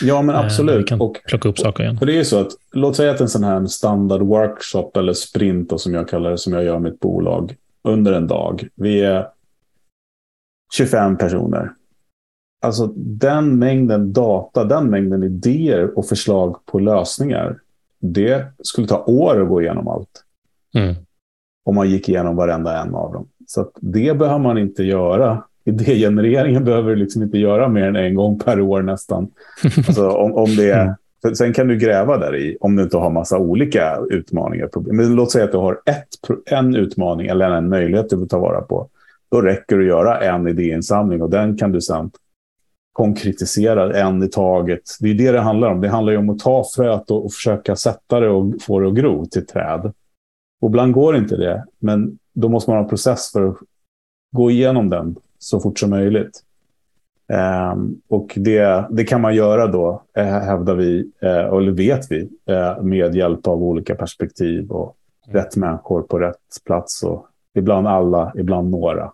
Ja, 0.02 0.22
men 0.22 0.36
absolut. 0.36 0.80
Vi 0.80 0.84
kan 0.84 1.02
och, 1.02 1.18
plocka 1.28 1.50
upp 1.50 1.60
saker 1.60 1.84
igen. 1.84 1.98
Och 2.02 2.06
det 2.06 2.20
är 2.20 2.24
så 2.24 2.40
att, 2.40 2.52
låt 2.72 2.96
säga 2.96 3.12
att 3.12 3.22
en 3.22 3.30
sån 3.30 3.44
här 3.44 3.66
standard 3.66 4.22
workshop 4.22 4.92
eller 4.96 5.14
sprint, 5.14 5.70
då, 5.70 5.78
som 5.78 5.94
jag 5.94 6.10
kallar 6.10 6.32
det, 6.32 6.38
som 6.38 6.54
jag 6.54 6.64
gör 6.64 6.80
med 6.80 6.92
ett 6.92 7.00
bolag, 7.00 7.56
under 7.84 8.14
en 8.14 8.28
dag. 8.28 8.68
Vi 8.76 9.02
är 9.02 9.28
25 10.78 11.18
personer. 11.18 11.72
Alltså 12.62 12.88
den 12.96 13.60
mängden 13.60 14.14
data, 14.14 14.64
den 14.64 14.90
mängden 14.90 15.24
idéer 15.24 15.98
och 15.98 16.06
förslag 16.06 16.66
på 16.66 16.80
lösningar 16.80 17.58
det 18.02 18.46
skulle 18.64 18.88
ta 18.88 19.04
år 19.04 19.42
att 19.42 19.48
gå 19.48 19.62
igenom 19.62 19.88
allt. 19.88 20.24
Mm. 20.76 20.96
Om 21.64 21.76
man 21.76 21.90
gick 21.90 22.10
igenom 22.10 22.36
varenda 22.36 22.82
en 22.82 22.96
av 22.96 23.14
dem. 23.14 23.28
Så 23.48 23.72
det 23.80 24.18
behöver 24.18 24.40
man 24.40 24.58
inte 24.58 24.84
göra. 24.84 25.44
Idégenereringen 25.66 26.66
behöver 26.66 26.90
du 26.90 26.96
liksom 26.96 27.24
inte 27.24 27.38
göra 27.38 27.68
mer 27.68 27.84
än 27.84 27.96
en 27.96 28.16
gång 28.16 28.40
per 28.40 28.62
år 28.62 28.82
nästan. 28.82 29.28
Alltså, 29.78 30.10
om, 30.10 30.34
om 30.34 30.56
det 30.56 30.72
är. 30.72 30.96
Sen 31.36 31.54
kan 31.54 31.68
du 31.68 31.78
gräva 31.78 32.18
där 32.18 32.36
i 32.36 32.58
om 32.60 32.76
du 32.76 32.84
inte 32.84 32.98
har 32.98 33.10
massa 33.10 33.38
olika 33.38 34.00
utmaningar. 34.10 34.68
Problem. 34.68 34.96
Men 34.96 35.16
låt 35.16 35.32
säga 35.32 35.46
att 35.46 35.52
du 35.52 35.58
har 35.58 35.82
ett, 35.86 36.08
en 36.46 36.76
utmaning 36.76 37.28
eller 37.28 37.50
en 37.50 37.70
möjlighet 37.70 38.10
du 38.10 38.16
vill 38.16 38.30
ta 38.30 38.40
vara 38.40 38.62
på. 38.62 38.88
Då 39.32 39.42
räcker 39.42 39.78
det 39.78 39.84
att 39.84 39.88
göra 39.88 40.20
en 40.20 40.48
idéinsamling 40.48 41.22
och 41.22 41.30
den 41.30 41.58
kan 41.58 41.72
du 41.72 41.82
sen 41.82 42.12
konkretisera 42.92 44.00
en 44.00 44.24
i 44.24 44.28
taget. 44.28 44.82
Det 45.00 45.10
är 45.10 45.14
det 45.14 45.32
det 45.32 45.40
handlar 45.40 45.72
om. 45.72 45.82
Det 45.82 45.90
handlar 45.90 46.12
ju 46.12 46.18
om 46.18 46.30
att 46.30 46.40
ta 46.40 46.64
fröet 46.76 47.12
och, 47.12 47.26
och 47.26 47.34
försöka 47.34 47.76
sätta 47.76 48.20
det 48.20 48.30
och 48.30 48.62
få 48.62 48.80
det 48.80 48.88
att 48.88 48.96
gro 48.96 49.26
till 49.26 49.46
träd. 49.46 49.94
Och 50.62 50.70
ibland 50.70 50.94
går 50.94 51.18
inte 51.18 51.38
det, 51.38 51.66
men 51.80 52.18
då 52.34 52.50
måste 52.50 52.70
man 52.70 52.78
ha 52.78 52.84
en 52.84 52.90
process 52.90 53.32
för 53.32 53.48
att 53.48 53.58
gå 54.32 54.52
igenom 54.52 54.90
den 54.90 55.16
så 55.40 55.60
fort 55.60 55.80
som 55.80 55.90
möjligt. 55.90 56.44
Um, 57.74 58.02
och 58.08 58.34
det, 58.36 58.88
det 58.92 59.04
kan 59.04 59.22
man 59.22 59.36
göra 59.36 59.68
då, 59.68 60.04
äh, 60.18 60.26
hävdar 60.26 60.76
vi, 60.76 61.12
äh, 61.22 61.30
eller 61.30 61.72
vet 61.72 62.12
vi, 62.12 62.30
äh, 62.46 62.82
med 62.82 63.16
hjälp 63.16 63.48
av 63.48 63.64
olika 63.64 63.96
perspektiv 63.96 64.72
och 64.72 64.96
rätt 65.28 65.56
människor 65.56 66.02
på 66.02 66.20
rätt 66.20 66.38
plats. 66.66 67.04
Och 67.04 67.28
ibland 67.54 67.88
alla, 67.88 68.34
ibland 68.36 68.70
några, 68.70 69.12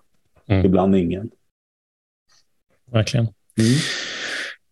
mm. 0.48 0.66
ibland 0.66 0.96
ingen. 0.96 1.30
Verkligen. 2.92 3.28
Mm. 3.58 3.80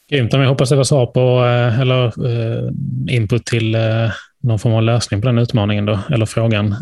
Grymt. 0.10 0.34
Jag 0.34 0.48
hoppas 0.48 0.70
det 0.70 0.76
var 0.76 0.84
svar 0.84 1.06
på, 1.06 1.46
eh, 1.46 1.80
eller 1.80 2.06
eh, 2.06 2.70
input 3.08 3.46
till 3.46 3.76
eh, 3.76 4.12
någon 4.44 4.60
form 4.60 4.74
av 4.74 4.84
lösning 4.84 5.22
på 5.22 5.28
den 5.28 5.38
utmaningen 5.38 5.86
då, 5.86 6.00
eller 6.12 6.26
frågan. 6.26 6.76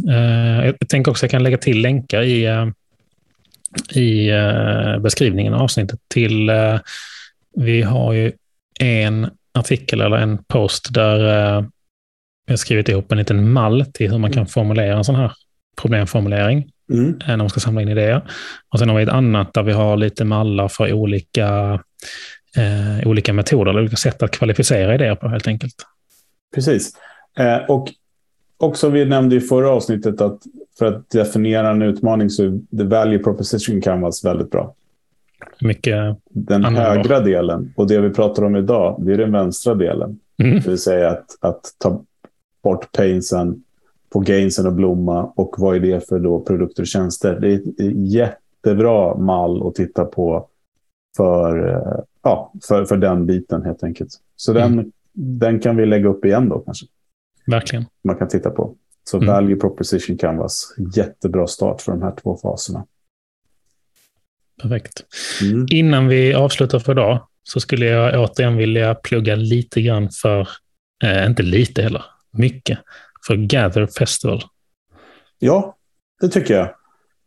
Jag 0.64 0.90
tänker 0.90 1.12
också 1.12 1.26
att 1.26 1.32
jag 1.32 1.32
kan 1.32 1.44
lägga 1.44 1.58
till 1.58 1.82
länkar 1.82 2.22
i, 2.22 2.68
i 3.94 4.32
beskrivningen 5.00 5.54
av 5.54 5.62
avsnittet 5.62 6.00
till, 6.14 6.52
vi 7.56 7.82
har 7.82 8.14
ju 8.14 8.32
en 8.80 9.30
artikel 9.54 10.02
eller 10.02 10.18
en 10.18 10.38
post 10.38 10.94
där 10.94 11.20
har 12.48 12.56
skrivit 12.56 12.90
ihop 12.90 13.12
en 13.12 13.18
liten 13.18 13.52
mall 13.52 13.86
till 13.94 14.12
hur 14.12 14.18
man 14.18 14.32
kan 14.32 14.48
formulera 14.48 14.98
en 14.98 15.04
sån 15.04 15.16
här 15.16 15.32
problemformulering 15.82 16.70
mm. 16.92 17.20
när 17.28 17.38
man 17.38 17.50
ska 17.50 17.60
samla 17.60 17.82
in 17.82 17.90
idéer. 17.90 18.22
Och 18.74 18.80
sen 18.80 18.90
har 18.90 18.98
vi 18.98 19.04
ett 19.04 19.10
annat 19.10 19.54
där 19.54 19.64
vi 19.64 19.72
har 19.72 19.98
lite 19.98 20.26
mallar 20.26 20.68
för 20.68 20.94
olika 20.94 21.80
eh, 22.58 23.08
olika 23.08 23.34
metoder, 23.34 23.72
eller 23.72 23.82
olika 23.82 23.96
sätt 23.96 24.24
att 24.24 24.32
kvalificera 24.32 24.96
idéer 24.96 25.16
på 25.16 25.28
helt 25.28 25.48
enkelt. 25.48 25.76
Precis. 26.56 26.92
Eh, 27.40 27.70
och 27.70 27.92
också 28.58 28.90
vi 28.90 29.06
nämnde 29.06 29.36
i 29.36 29.40
förra 29.40 29.70
avsnittet 29.70 30.22
att 30.22 30.40
för 30.80 30.86
att 30.86 31.10
definiera 31.10 31.70
en 31.70 31.82
utmaning 31.82 32.30
så 32.30 32.44
är 32.44 32.78
the 32.78 32.84
value 32.84 33.20
proposition 33.20 33.82
canvas 33.82 34.26
väldigt 34.26 34.52
bra. 34.52 34.76
Mycket 35.62 36.18
den 36.30 36.64
högra 36.64 37.20
delen 37.20 37.74
och 37.76 37.88
det 37.88 38.00
vi 38.00 38.10
pratar 38.10 38.44
om 38.44 38.56
idag, 38.56 38.96
det 39.00 39.14
är 39.14 39.18
den 39.18 39.32
vänstra 39.32 39.76
delen. 39.76 40.20
Mm. 40.38 40.56
Det 40.56 40.68
vill 40.68 40.78
säga 40.78 41.10
att, 41.10 41.26
att 41.40 41.62
ta 41.78 42.04
bort 42.64 42.92
painsen 42.92 43.64
på 44.10 44.20
gainsen 44.20 44.68
och 44.68 44.74
blomma 44.74 45.32
och 45.36 45.56
vad 45.58 45.76
är 45.76 45.80
det 45.80 46.08
för 46.08 46.20
då 46.20 46.40
produkter 46.40 46.84
och 46.84 46.88
tjänster. 46.88 47.40
Det 47.40 47.54
är 47.54 47.56
ett 47.56 47.64
jättebra 47.96 49.18
mall 49.18 49.68
att 49.68 49.76
titta 49.76 50.06
på 50.06 50.48
för, 51.18 51.70
eh, 51.70 52.04
ja, 52.24 52.54
för, 52.68 52.86
för 52.86 52.98
den 52.98 53.26
biten 53.26 53.66
helt 53.66 53.84
enkelt. 53.84 54.10
Så 54.36 54.52
mm. 54.52 54.76
den, 54.76 54.92
den 55.14 55.60
kan 55.60 55.78
vi 55.78 55.86
lägga 55.86 56.10
upp 56.10 56.26
igen 56.26 56.50
då 56.50 56.60
kanske. 56.60 56.86
Verkligen. 57.48 57.86
Man 58.04 58.16
kan 58.16 58.28
titta 58.28 58.50
på. 58.50 58.76
Så 59.04 59.18
mm. 59.18 59.28
value 59.28 59.56
proposition 59.56 60.18
canvas, 60.18 60.76
jättebra 60.96 61.48
start 61.48 61.82
för 61.82 61.92
de 61.92 62.02
här 62.02 62.16
två 62.16 62.38
faserna. 62.38 62.86
Perfekt. 64.62 65.04
Mm. 65.42 65.66
Innan 65.72 66.08
vi 66.08 66.34
avslutar 66.34 66.80
för 66.80 66.92
idag 66.92 67.28
så 67.44 67.60
skulle 67.60 67.86
jag 67.86 68.22
återigen 68.22 68.58
vilja 68.58 68.96
plugga 68.96 69.36
lite 69.36 69.82
grann 69.82 70.10
för, 70.22 70.48
eh, 71.04 71.26
inte 71.26 71.44
lite 71.44 71.82
heller, 71.82 72.06
mycket, 72.32 72.80
för 73.28 73.36
Gather 73.36 73.88
Festival. 73.88 74.42
Ja, 75.40 75.78
det 76.22 76.30
tycker 76.30 76.54
jag. 76.54 76.76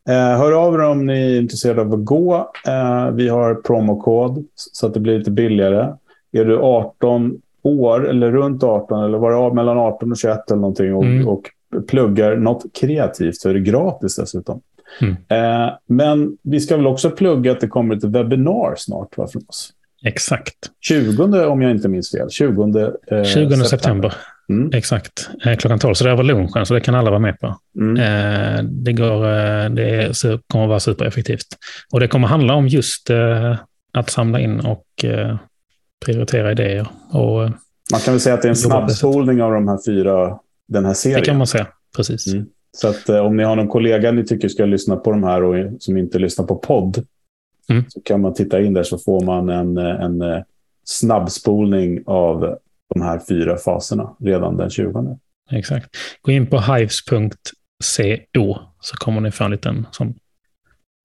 Eh, 0.09 0.39
hör 0.39 0.53
av 0.53 0.75
er 0.75 0.83
om 0.83 1.07
ni 1.07 1.33
är 1.35 1.41
intresserade 1.41 1.81
av 1.81 1.93
att 1.93 2.05
gå. 2.05 2.51
Eh, 2.67 3.11
vi 3.11 3.29
har 3.29 3.55
promokod 3.55 4.45
så 4.55 4.87
att 4.87 4.95
det 4.95 5.01
blir 5.01 5.19
lite 5.19 5.31
billigare. 5.31 5.93
Är 6.33 6.45
du 6.45 6.59
18 6.59 7.41
år 7.63 8.09
eller 8.09 8.31
runt 8.31 8.63
18 8.63 9.05
eller 9.05 9.19
var 9.19 9.49
det 9.49 9.55
mellan 9.55 9.79
18 9.79 10.11
och 10.13 10.19
21 10.19 10.51
eller 10.51 10.61
någonting 10.61 10.95
och, 10.95 11.05
Mm. 11.05 11.29
och 11.29 11.43
pluggar 11.89 12.37
något 12.37 12.65
kreativt 12.81 13.37
så 13.37 13.49
är 13.49 13.55
det 13.55 13.61
gratis 13.61 14.17
dessutom. 14.17 14.61
Mm. 15.01 15.17
Eh, 15.29 15.73
men 15.87 16.37
vi 16.43 16.61
ska 16.61 16.77
väl 16.77 16.87
också 16.87 17.11
plugga 17.11 17.53
att 17.53 17.61
det 17.61 17.69
kommer 17.69 17.97
ett 17.97 18.05
webbinar 18.05 18.75
snart 18.77 19.17
va, 19.19 19.29
från 19.29 19.43
oss. 19.49 19.73
Exakt. 20.05 20.55
20 20.81 21.47
om 21.47 21.63
jag 21.63 21.71
inte 21.71 21.89
minns 21.89 22.11
fel. 22.11 22.31
20, 22.31 22.93
eh, 23.11 23.23
20 23.25 23.57
september. 23.57 24.15
Mm. 24.49 24.71
Exakt. 24.75 25.31
Eh, 25.45 25.57
klockan 25.57 25.79
12. 25.79 25.95
Så 25.95 26.05
det 26.05 26.15
var 26.15 26.25
lunchen, 26.25 26.67
så 26.67 26.75
det 26.75 26.81
kan 26.81 26.95
alla 26.95 27.11
vara 27.11 27.21
med 27.21 27.41
på. 27.41 27.57
Mm. 27.81 27.97
Eh, 27.97 28.63
det, 28.65 28.93
går, 28.93 29.25
eh, 29.29 29.71
det 29.71 30.13
kommer 30.47 30.65
att 30.65 30.69
vara 30.69 30.81
supereffektivt. 30.81 31.47
Och 31.93 32.01
det 32.01 32.09
kommer 32.09 32.29
handla 32.29 32.55
om 32.55 32.69
just 32.69 33.11
att 33.93 34.11
samla 34.11 34.41
in 34.41 34.61
och 34.61 34.85
prioritera 36.05 36.53
idéer. 36.53 36.87
Och 37.13 37.41
Man 37.93 38.01
kan 38.05 38.15
väl 38.15 38.21
säga 38.21 38.35
att 38.35 38.43
det 38.43 38.49
är 38.49 38.51
en 38.51 38.57
snabbspolning 38.57 39.43
av 39.43 39.53
de 39.53 39.69
här 39.69 39.79
fyra, 39.87 40.39
den 40.69 40.85
här 40.85 40.95
serien. 40.95 41.21
det 41.21 41.27
kan 41.27 41.39
man 41.39 41.47
säga. 41.47 41.67
Precis. 41.97 42.27
Mm. 42.27 42.47
Så 42.77 42.89
att, 42.89 43.09
om 43.09 43.37
ni 43.37 43.43
har 43.43 43.57
någon 43.57 43.69
kollega 43.69 44.13
ni 44.13 44.25
tycker 44.25 44.49
ska 44.49 44.65
lyssna 44.65 44.97
på 44.97 45.11
de 45.11 45.25
här 45.25 45.43
och 45.43 45.83
som 45.83 45.97
inte 45.97 46.19
lyssnar 46.19 46.47
på 46.47 46.57
podd 46.57 47.07
Mm. 47.71 47.85
så 47.89 48.01
kan 48.01 48.21
man 48.21 48.35
titta 48.35 48.61
in 48.61 48.75
där 48.75 48.83
så 48.83 48.99
får 48.99 49.21
man 49.25 49.49
en, 49.49 49.77
en 49.79 50.45
snabbspolning 50.85 52.03
av 52.07 52.59
de 52.95 53.03
här 53.03 53.21
fyra 53.29 53.57
faserna 53.57 54.17
redan 54.21 54.57
den 54.57 54.71
20. 54.71 55.19
Exakt. 55.51 55.89
Gå 56.23 56.33
in 56.33 56.47
på 56.47 56.61
hives.co 56.61 58.59
så 58.81 58.97
kommer 58.97 59.21
ni 59.21 59.31
få 59.31 59.45
en 59.45 59.51
liten 59.51 59.87
sån 59.91 60.15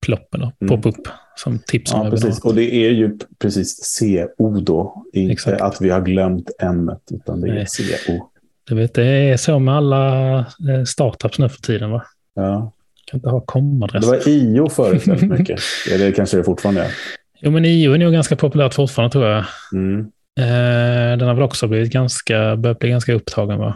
plopp 0.06 0.36
eller 0.36 0.52
Mm. 0.62 0.82
pop-up 0.82 1.08
som 1.36 1.60
tips 1.60 1.92
Ja, 1.92 2.10
precis. 2.10 2.40
Och 2.40 2.56
det 2.56 2.76
är 2.76 2.90
ju 2.90 3.18
precis 3.40 4.00
CO 4.00 4.60
då. 4.60 5.06
Inte 5.14 5.34
Exakt. 5.34 5.62
att 5.62 5.82
vi 5.82 5.90
har 5.90 6.02
glömt 6.02 6.50
ämnet, 6.62 7.02
utan 7.12 7.42
det 7.42 7.48
är 7.50 7.54
Nej. 7.54 7.66
CO. 8.08 8.28
Du 8.64 8.76
vet, 8.76 8.94
det 8.94 9.06
är 9.06 9.38
så 9.38 9.60
med 9.60 9.76
alla 9.76 10.38
eh, 10.40 10.84
startups 10.88 11.40
nu 11.40 11.50
för 11.50 11.62
tiden. 11.62 11.92
Va? 11.92 12.04
Ja. 12.34 12.72
kan 13.06 13.18
inte 13.18 13.30
ha 13.30 13.40
Det 13.40 13.46
komadress. 13.46 14.06
var 14.06 14.28
IO 14.28 14.70
förut 14.70 15.08
väldigt 15.08 15.30
mycket. 15.30 15.60
det 15.90 16.12
kanske 16.12 16.38
det 16.38 16.44
fortfarande 16.44 16.82
är. 16.84 16.92
Jo, 17.40 17.52
men 17.52 17.66
IO 17.66 17.94
är 17.94 17.98
nog 17.98 18.14
ganska 18.14 18.36
populärt 18.36 18.74
fortfarande 18.74 19.12
tror 19.12 19.26
jag. 19.26 19.46
Mm. 19.74 20.12
Eh, 20.40 21.18
den 21.18 21.28
har 21.28 21.34
väl 21.34 21.44
också 21.44 21.68
blivit 21.68 21.94
ganska, 21.94 22.56
börjat 22.56 22.80
bli 22.80 22.90
ganska 22.90 23.14
upptagen. 23.14 23.60
Va? 23.60 23.74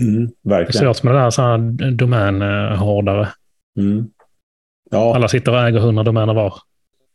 Mm. 0.00 0.26
Det 0.26 0.50
Verkligen. 0.50 0.86
svårt 0.94 1.02
med 1.02 1.14
det 1.14 1.20
där 1.20 1.30
så 1.30 1.42
här 1.42 1.90
domänhårdare. 1.90 3.28
Mm. 3.78 4.06
Ja, 4.90 5.14
Alla 5.14 5.28
sitter 5.28 5.52
och 5.52 5.60
äger 5.60 5.78
100 5.78 6.02
domäner 6.02 6.34
var. 6.34 6.54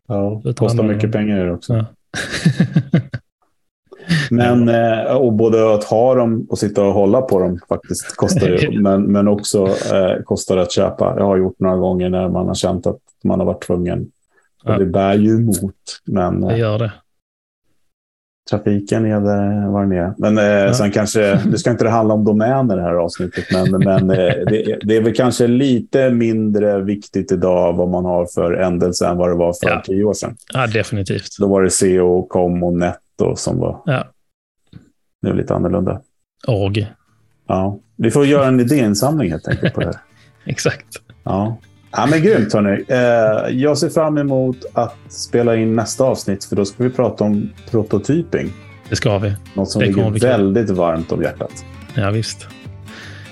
ja, 0.08 0.41
det 0.43 0.54
kostar 0.54 0.84
mycket 0.84 1.12
pengar 1.12 1.45
det 1.45 1.52
också. 1.54 1.73
Ja. 1.73 1.86
Men, 4.32 4.69
eh, 4.69 5.04
och 5.15 5.34
både 5.34 5.73
att 5.76 5.84
ha 5.84 6.15
dem 6.15 6.47
och 6.50 6.58
sitta 6.58 6.84
och 6.84 6.93
hålla 6.93 7.21
på 7.21 7.39
dem 7.39 7.60
faktiskt 7.69 8.15
kostar 8.15 8.50
det. 8.50 8.80
men, 8.82 9.04
men 9.04 9.28
också 9.28 9.67
eh, 9.67 10.23
kostar 10.26 10.56
det 10.56 10.62
att 10.62 10.71
köpa. 10.71 11.13
Jag 11.17 11.26
har 11.26 11.38
gjort 11.38 11.60
några 11.60 11.76
gånger 11.78 12.10
när 12.10 12.30
man 12.30 12.47
har 12.47 12.56
känt 12.56 12.88
att 12.88 12.97
man 13.23 13.39
har 13.39 13.45
varit 13.45 13.63
tvungen. 13.63 14.12
Och 14.63 14.71
Ja. 14.71 14.78
det 14.78 14.86
bär 14.86 15.13
ju 15.13 15.36
emot. 15.36 15.76
Men 16.06 16.41
Det 16.41 16.54
eh, 16.54 16.60
gör 16.60 16.80
det. 16.80 16.91
Trafiken 18.50 19.06
är 19.06 19.20
det 19.20 19.70
vad 19.72 19.82
den 19.82 19.92
är. 19.92 20.14
Men 20.18 20.66
eh, 20.68 20.74
sen 20.74 20.92
kanske, 20.92 21.36
det 21.52 21.58
ska 21.58 21.72
inte 21.72 21.84
det 21.84 21.90
handla 21.90 22.14
om 22.14 22.26
domäner 22.26 22.76
det 22.78 22.82
här 22.82 22.94
avsnittet. 22.94 23.46
Men, 23.52 23.72
men 23.72 24.10
eh, 24.10 24.16
det, 24.50 24.72
är- 24.72 24.80
det 24.84 24.98
är 24.98 25.02
väl 25.02 25.14
kanske 25.16 25.48
lite 25.48 26.10
mindre 26.10 26.82
viktigt 26.84 27.32
idag 27.32 27.74
vad 27.74 27.90
man 27.90 28.06
har 28.06 28.26
för 28.36 28.54
ändelse 28.54 29.08
än 29.08 29.18
vad 29.18 29.30
det 29.30 29.36
var 29.36 29.54
för 29.54 29.70
Ja. 29.70 29.82
tio 29.86 30.04
år 30.04 30.14
sedan. 30.14 30.36
Ja, 30.54 30.68
definitivt. 30.68 31.38
Då 31.40 31.48
var 31.48 31.62
det 31.64 31.70
CO, 31.70 32.22
COM 32.30 32.64
och 32.64 32.74
Netto 32.74 33.36
som 33.36 33.58
var 33.60 33.82
Ja. 33.86 34.04
nu 35.22 35.34
lite 35.34 35.54
annorlunda. 35.56 36.02
Org. 36.48 36.92
Ja, 37.48 37.80
vi 37.96 38.12
får 38.12 38.26
göra 38.26 38.46
en 38.48 38.60
idéinsamling 38.60 39.32
helt 39.32 39.48
enkelt 39.48 39.74
på 39.74 39.80
det 39.80 39.86
här. 39.86 39.96
Exakt. 40.46 40.86
Ja. 41.24 41.58
Ja, 41.91 42.06
men 42.06 42.21
grymt 42.21 42.54
hörni. 42.54 42.86
Eh, 42.88 43.58
jag 43.58 43.78
ser 43.78 43.89
fram 43.89 44.17
emot 44.17 44.58
att 44.73 44.95
spela 45.10 45.56
in 45.56 45.76
nästa 45.76 46.04
avsnitt 46.04 46.45
för 46.45 46.56
då 46.56 46.65
ska 46.65 46.84
vi 46.84 46.89
prata 46.89 47.23
om 47.23 47.50
prototyping. 47.71 48.54
Det 48.89 48.95
ska 48.95 49.17
vi. 49.17 49.34
Något 49.54 49.71
som 49.71 49.80
Det 49.80 49.86
ligger 49.88 50.19
väldigt 50.19 50.69
varmt 50.69 51.12
om 51.12 51.21
hjärtat. 51.21 51.65
Ja, 51.93 52.10
visst. 52.10 52.47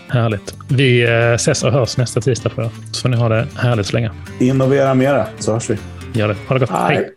Härligt. 0.08 0.56
Vi 0.70 1.04
eh, 1.04 1.34
ses 1.34 1.64
och 1.64 1.72
hörs 1.72 1.98
nästa 1.98 2.22
tisdag 2.22 2.50
tror 2.50 2.64
jag. 2.64 2.96
Så 2.96 3.02
får 3.02 3.10
ni 3.10 3.18
ha 3.18 3.30
det 3.30 3.48
härligt 3.56 3.88
så 3.88 3.94
länge. 3.94 4.12
Innovera 4.40 4.94
mera 4.94 5.28
så 5.40 5.54
hörs 5.54 5.70
vi. 5.70 5.78
Gör 6.14 6.28
det. 6.28 6.36
Ha 6.48 6.54
det 6.56 6.60
gott. 6.60 6.70
Hej. 6.70 6.96
Hej. 6.96 7.10